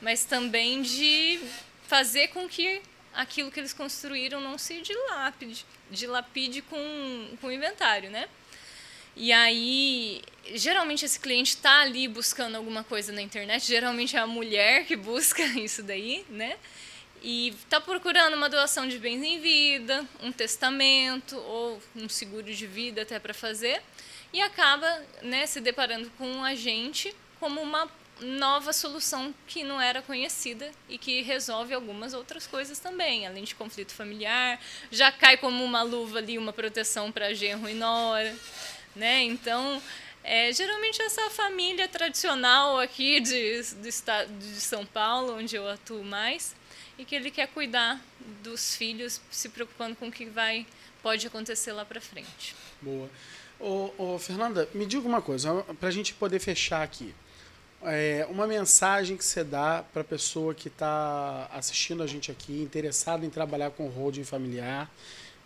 [0.00, 1.40] mas também de
[1.86, 2.82] fazer com que
[3.14, 8.28] aquilo que eles construíram não se dilapide, dilapide com, com o inventário, né?
[9.16, 10.22] E aí,
[10.54, 14.96] geralmente esse cliente está ali buscando alguma coisa na internet, geralmente é a mulher que
[14.96, 16.56] busca isso daí, né?
[17.22, 22.66] E está procurando uma doação de bens em vida, um testamento ou um seguro de
[22.66, 23.80] vida até para fazer,
[24.32, 27.88] e acaba né, se deparando com a gente como uma
[28.20, 33.54] nova solução que não era conhecida e que resolve algumas outras coisas também, além de
[33.54, 34.60] conflito familiar,
[34.90, 38.34] já cai como uma luva ali uma proteção para genro e nora
[38.94, 39.22] né?
[39.22, 39.80] Então,
[40.22, 46.02] é, geralmente essa família tradicional aqui de, do estado de São Paulo, onde eu atuo
[46.02, 46.54] mais,
[46.98, 48.00] e que ele quer cuidar
[48.42, 50.66] dos filhos, se preocupando com o que vai
[51.02, 52.56] pode acontecer lá para frente.
[52.80, 53.10] Boa.
[53.60, 57.14] Ô, ô, Fernanda, me diga uma coisa, para a gente poder fechar aqui.
[57.82, 62.62] É, uma mensagem que você dá para a pessoa que está assistindo a gente aqui,
[62.62, 64.90] interessada em trabalhar com holding familiar.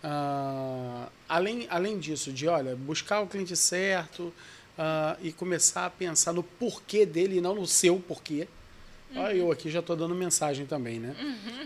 [0.03, 4.32] Ah, além, além disso, de olha, buscar o cliente certo
[4.78, 8.46] ah, e começar a pensar no porquê dele e não no seu porquê.
[9.16, 11.16] Olha, eu aqui já estou dando mensagem também, né?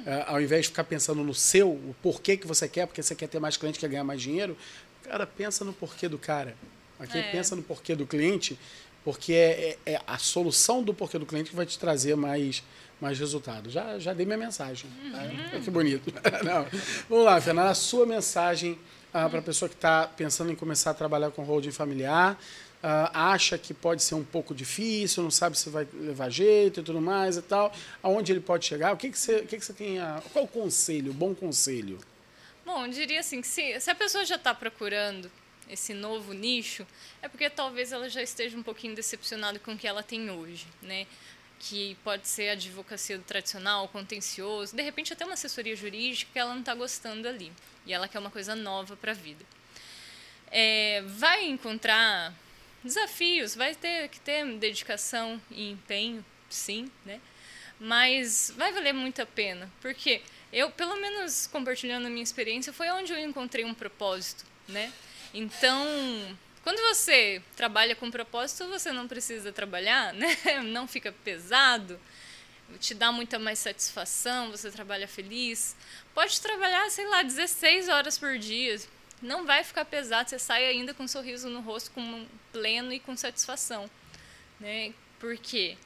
[0.07, 3.14] Ah, ao invés de ficar pensando no seu, o porquê que você quer, porque você
[3.14, 4.57] quer ter mais cliente, quer ganhar mais dinheiro,
[5.03, 6.57] cara, pensa no porquê do cara.
[6.99, 7.22] Aqui É.
[7.33, 8.57] pensa no porquê do cliente,
[9.05, 12.62] porque é, é- é a solução do porquê do cliente que vai te trazer mais,
[13.03, 13.68] mais resultado.
[13.68, 14.88] Já, já dei minha mensagem.
[15.11, 15.59] tá?
[15.59, 16.12] Que bonito.
[16.44, 16.64] Não.
[17.11, 18.78] Vamos lá, Fernanda, a sua mensagem
[19.11, 22.38] para a pessoa que está pensando em começar a trabalhar com holding familiar,
[22.82, 26.82] ah, acha que pode ser um pouco difícil, não sabe se vai levar jeito e
[26.82, 27.72] tudo mais e tal,
[28.03, 28.92] aonde ele pode chegar?
[28.92, 31.34] O que, que, você, o que, que você tem a, Qual o conselho, o bom
[31.34, 31.98] conselho?
[32.64, 35.30] Bom, eu diria assim, que se, se a pessoa já está procurando
[35.68, 36.86] esse novo nicho,
[37.20, 40.66] é porque talvez ela já esteja um pouquinho decepcionada com o que ela tem hoje,
[40.80, 41.07] né?
[41.63, 46.39] Que pode ser a advocacia do tradicional, contencioso, de repente até uma assessoria jurídica que
[46.39, 47.53] ela não está gostando ali.
[47.87, 49.45] E ela quer uma coisa nova para a vida.
[50.51, 52.35] É, vai encontrar
[52.85, 57.21] desafios, vai ter que ter dedicação e empenho, sim, né?
[57.79, 62.91] Mas vai valer muito a pena, porque eu, pelo menos compartilhando a minha experiência, foi
[62.91, 64.93] onde eu encontrei um propósito, né?
[65.33, 65.87] Então,
[66.63, 70.37] quando você trabalha com propósito, você não precisa trabalhar, né?
[70.65, 71.99] Não fica pesado,
[72.79, 75.77] te dá muita mais satisfação, você trabalha feliz.
[76.15, 78.81] Pode trabalhar, sei lá, 16 horas por dia.
[79.21, 83.01] Não vai ficar pesado, você sai ainda com um sorriso no rosto, com pleno e
[83.01, 83.89] com satisfação,
[84.59, 84.93] né?
[85.21, 85.77] Porque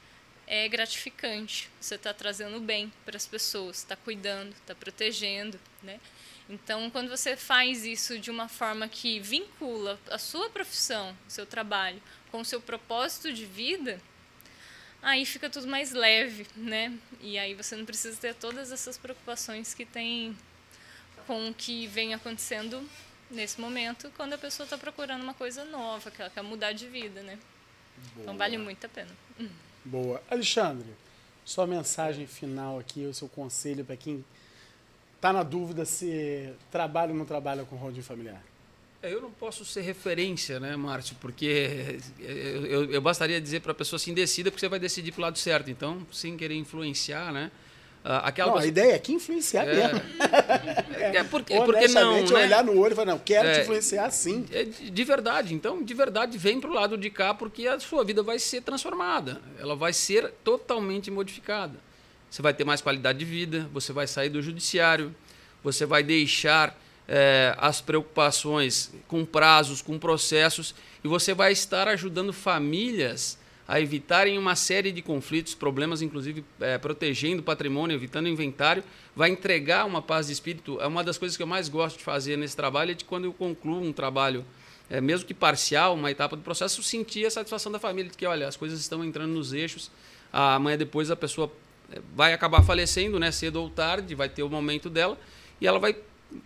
[0.47, 1.69] é gratificante.
[1.79, 5.99] Você está trazendo bem para as pessoas, está cuidando, está protegendo, né?
[6.49, 11.45] Então, quando você faz isso de uma forma que vincula a sua profissão, o seu
[11.45, 13.99] trabalho, com o seu propósito de vida,
[15.01, 16.97] aí fica tudo mais leve, né?
[17.21, 20.37] E aí você não precisa ter todas essas preocupações que tem
[21.25, 22.81] com o que vem acontecendo
[23.29, 26.87] nesse momento, quando a pessoa está procurando uma coisa nova, que ela quer mudar de
[26.87, 27.37] vida, né?
[28.17, 29.11] Então vale muito a pena.
[29.83, 30.23] Boa.
[30.29, 30.87] Alexandre,
[31.43, 34.23] sua mensagem final aqui, o seu conselho para quem
[35.17, 38.41] está na dúvida se trabalha ou não trabalha com holding familiar.
[39.01, 41.15] É, eu não posso ser referência, né, Márcio?
[41.19, 45.11] Porque eu, eu, eu bastaria dizer para a pessoa assim, decida, porque você vai decidir
[45.11, 45.69] para o lado certo.
[45.69, 47.51] Então, sem querer influenciar, né?
[48.03, 48.67] Ah, aquela não, pessoa...
[48.67, 49.75] a ideia é que influenciar é.
[49.75, 50.01] mesmo.
[50.97, 52.45] É, porque, porque não, né?
[52.45, 54.45] olhar no olho e falar, não, quero é, te influenciar sim.
[54.51, 55.53] É de verdade.
[55.53, 58.61] Então, de verdade, vem para o lado de cá, porque a sua vida vai ser
[58.61, 59.39] transformada.
[59.59, 61.75] Ela vai ser totalmente modificada.
[62.29, 65.15] Você vai ter mais qualidade de vida, você vai sair do judiciário,
[65.63, 72.33] você vai deixar é, as preocupações com prazos, com processos, e você vai estar ajudando
[72.33, 78.81] famílias a evitarem uma série de conflitos, problemas, inclusive é, protegendo o patrimônio, evitando inventário,
[79.13, 80.79] vai entregar uma paz de espírito.
[80.79, 83.25] É uma das coisas que eu mais gosto de fazer nesse trabalho, é de quando
[83.25, 84.45] eu concluo um trabalho,
[84.89, 88.25] é, mesmo que parcial, uma etapa do processo, sentir a satisfação da família, de que,
[88.25, 89.91] olha, as coisas estão entrando nos eixos,
[90.31, 91.51] amanhã depois a pessoa
[92.15, 95.17] vai acabar falecendo, né, cedo ou tarde, vai ter o momento dela,
[95.59, 95.95] e ela vai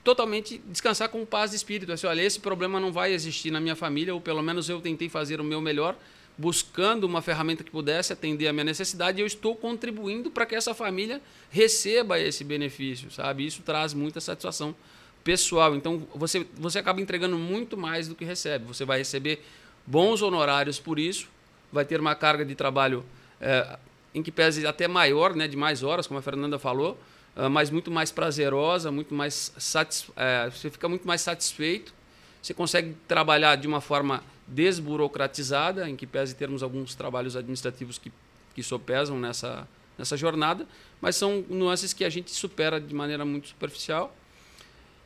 [0.04, 1.92] totalmente descansar com paz de espírito.
[1.92, 5.10] Assim, olha, esse problema não vai existir na minha família, ou pelo menos eu tentei
[5.10, 5.96] fazer o meu melhor,
[6.38, 10.56] buscando uma ferramenta que pudesse atender a minha necessidade e eu estou contribuindo para que
[10.56, 13.46] essa família receba esse benefício, sabe?
[13.46, 14.76] Isso traz muita satisfação
[15.24, 15.76] pessoal.
[15.76, 18.66] Então, você, você acaba entregando muito mais do que recebe.
[18.66, 19.44] Você vai receber
[19.86, 21.28] bons honorários por isso,
[21.72, 23.04] vai ter uma carga de trabalho
[23.40, 23.78] é,
[24.14, 26.98] em que pese até maior, né, de mais horas, como a Fernanda falou,
[27.36, 31.94] uh, mas muito mais prazerosa, muito mais satis, é, você fica muito mais satisfeito.
[32.42, 38.12] Você consegue trabalhar de uma forma desburocratizada, em que pese termos alguns trabalhos administrativos que,
[38.56, 40.68] que sopesam nessa, nessa jornada,
[41.00, 44.16] mas são nuances que a gente supera de maneira muito superficial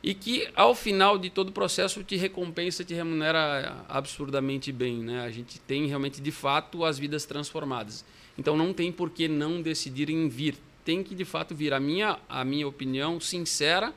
[0.02, 4.98] e que, ao final de todo o processo, te recompensa, te remunera absurdamente bem.
[4.98, 5.24] Né?
[5.24, 8.04] A gente tem realmente, de fato, as vidas transformadas.
[8.38, 10.56] Então, não tem por que não decidir em vir.
[10.84, 11.72] Tem que, de fato, vir.
[11.72, 13.94] A minha, a minha opinião sincera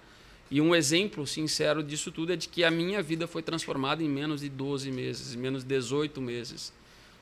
[0.51, 4.09] e um exemplo sincero disso tudo é de que a minha vida foi transformada em
[4.09, 6.73] menos de 12 meses, menos de 18 meses.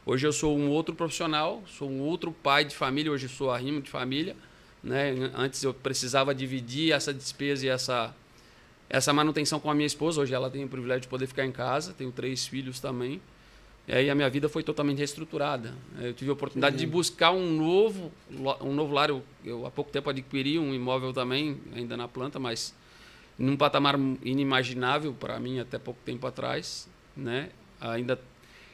[0.06, 3.82] Hoje eu sou um outro profissional, sou um outro pai de família, hoje sou arrimo
[3.82, 4.34] de família.
[4.82, 5.14] Né?
[5.36, 8.16] Antes eu precisava dividir essa despesa e essa,
[8.90, 10.22] essa manutenção com a minha esposa.
[10.22, 13.20] Hoje ela tem o privilégio de poder ficar em casa, tenho três filhos também.
[13.88, 15.74] E aí a minha vida foi totalmente reestruturada.
[15.98, 18.12] Eu tive a oportunidade de buscar um novo,
[18.60, 19.10] um novo lar.
[19.10, 22.76] Eu, eu há pouco tempo adquiri um imóvel também, ainda na planta, mas
[23.40, 27.50] num patamar inimaginável para mim até pouco tempo atrás, né?
[27.80, 28.20] Ainda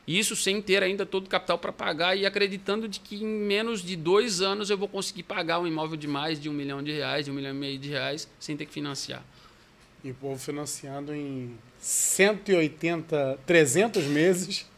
[0.07, 3.81] isso sem ter ainda todo o capital para pagar e acreditando de que em menos
[3.81, 6.91] de dois anos eu vou conseguir pagar um imóvel de mais de um milhão de
[6.91, 9.23] reais, de um milhão e meio de reais, sem ter que financiar.
[10.03, 14.72] E o povo financiando em 180, 300 meses.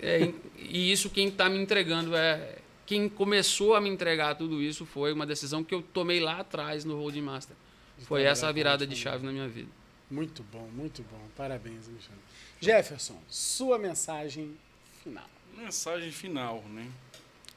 [0.00, 4.84] É, e isso quem está me entregando é quem começou a me entregar tudo isso
[4.84, 7.56] foi uma decisão que eu tomei lá atrás no Holding Master.
[8.02, 9.70] Foi essa a virada de chave na minha vida.
[10.10, 11.20] Muito bom, muito bom.
[11.36, 12.20] Parabéns, Alexandre.
[12.60, 14.54] Jefferson, sua mensagem
[15.02, 15.28] final.
[15.56, 16.90] Mensagem final, né?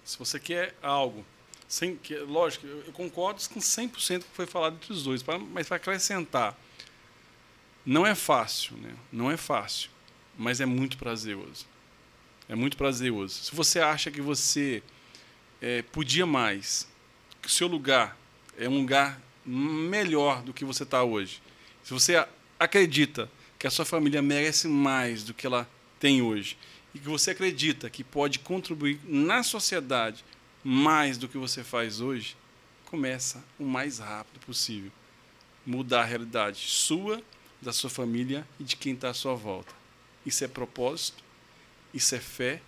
[0.04, 1.26] Se você quer algo,
[1.68, 5.78] sem, que, lógico, eu concordo com 100% que foi falado entre os dois, mas para
[5.78, 6.58] acrescentar,
[7.86, 8.96] não é fácil, né?
[9.12, 9.90] Não é fácil,
[10.38, 11.66] mas é muito prazeroso.
[12.50, 13.43] É muito prazeroso.
[13.43, 14.82] Se você acha que você
[15.62, 16.88] é, podia mais,
[17.41, 18.18] que o seu lugar
[18.58, 21.41] é um lugar melhor do que você está hoje,
[21.84, 22.26] se você
[22.60, 25.68] acredita que a sua família merece mais do que ela
[26.00, 26.58] tem hoje
[26.93, 30.24] e que você acredita que pode contribuir na sociedade
[30.64, 32.36] mais do que você faz hoje,
[32.86, 34.91] começa o mais rápido possível.
[35.66, 37.22] Mudar a realidade sua,
[37.62, 39.74] da sua família e de quem está à sua volta.
[40.26, 41.24] Isso é propósito,
[41.98, 42.62] isso é fé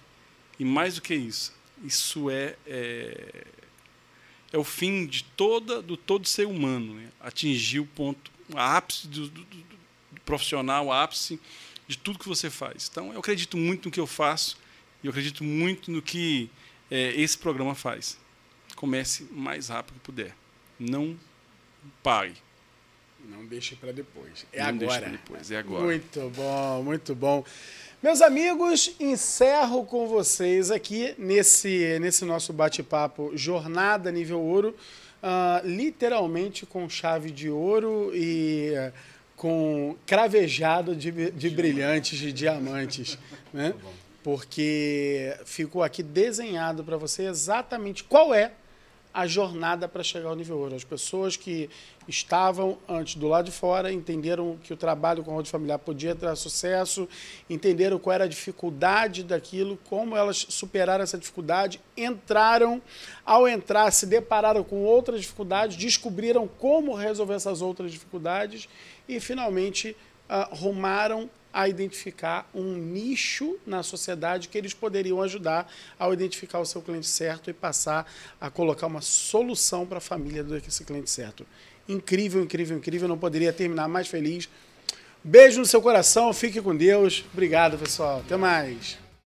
[0.60, 1.54] e mais do que isso,
[1.84, 3.46] isso é, é
[4.52, 7.10] é o fim de toda do todo ser humano, né?
[7.20, 9.70] atingir o ponto, o ápice do, do, do,
[10.26, 11.40] profissional, o ápice
[11.88, 12.88] de tudo que você faz.
[12.92, 14.58] Então, eu acredito muito no que eu faço
[15.04, 16.50] e eu acredito muito no que
[16.90, 18.18] é, esse programa faz.
[18.76, 20.36] Comece o mais rápido que puder.
[20.80, 21.18] Não
[22.04, 22.36] pare.
[23.26, 24.46] Não deixe para depois.
[24.52, 25.10] É Não agora.
[25.10, 25.84] depois, é agora.
[25.84, 27.46] Muito bom, muito bom.
[28.02, 34.74] Meus amigos, encerro com vocês aqui nesse, nesse nosso bate-papo Jornada Nível Ouro,
[35.22, 38.94] uh, literalmente com chave de ouro e uh,
[39.36, 43.18] com cravejado de, de brilhantes, de diamantes.
[43.52, 43.74] Né?
[44.24, 48.54] Porque ficou aqui desenhado para você exatamente qual é
[49.14, 50.76] a jornada para chegar ao nível ouro.
[50.76, 51.70] As pessoas que
[52.08, 56.16] estavam antes do lado de fora entenderam que o trabalho com a roda familiar podia
[56.16, 57.08] ter sucesso,
[57.50, 62.82] entenderam qual era a dificuldade daquilo, como elas superaram essa dificuldade, entraram,
[63.26, 68.70] ao entrar se depararam com outras dificuldades, descobriram como resolver essas outras dificuldades
[69.08, 69.96] e finalmente
[70.30, 71.30] uh, rumaram
[71.60, 77.08] a identificar um nicho na sociedade que eles poderiam ajudar ao identificar o seu cliente
[77.08, 81.46] certo e passar a colocar uma solução para a família desse cliente certo.
[81.88, 83.10] Incrível, incrível, incrível.
[83.10, 84.48] Não poderia terminar mais feliz.
[85.22, 87.26] Beijo no seu coração, fique com Deus.
[87.34, 88.20] Obrigado, pessoal.
[88.20, 89.09] Até mais.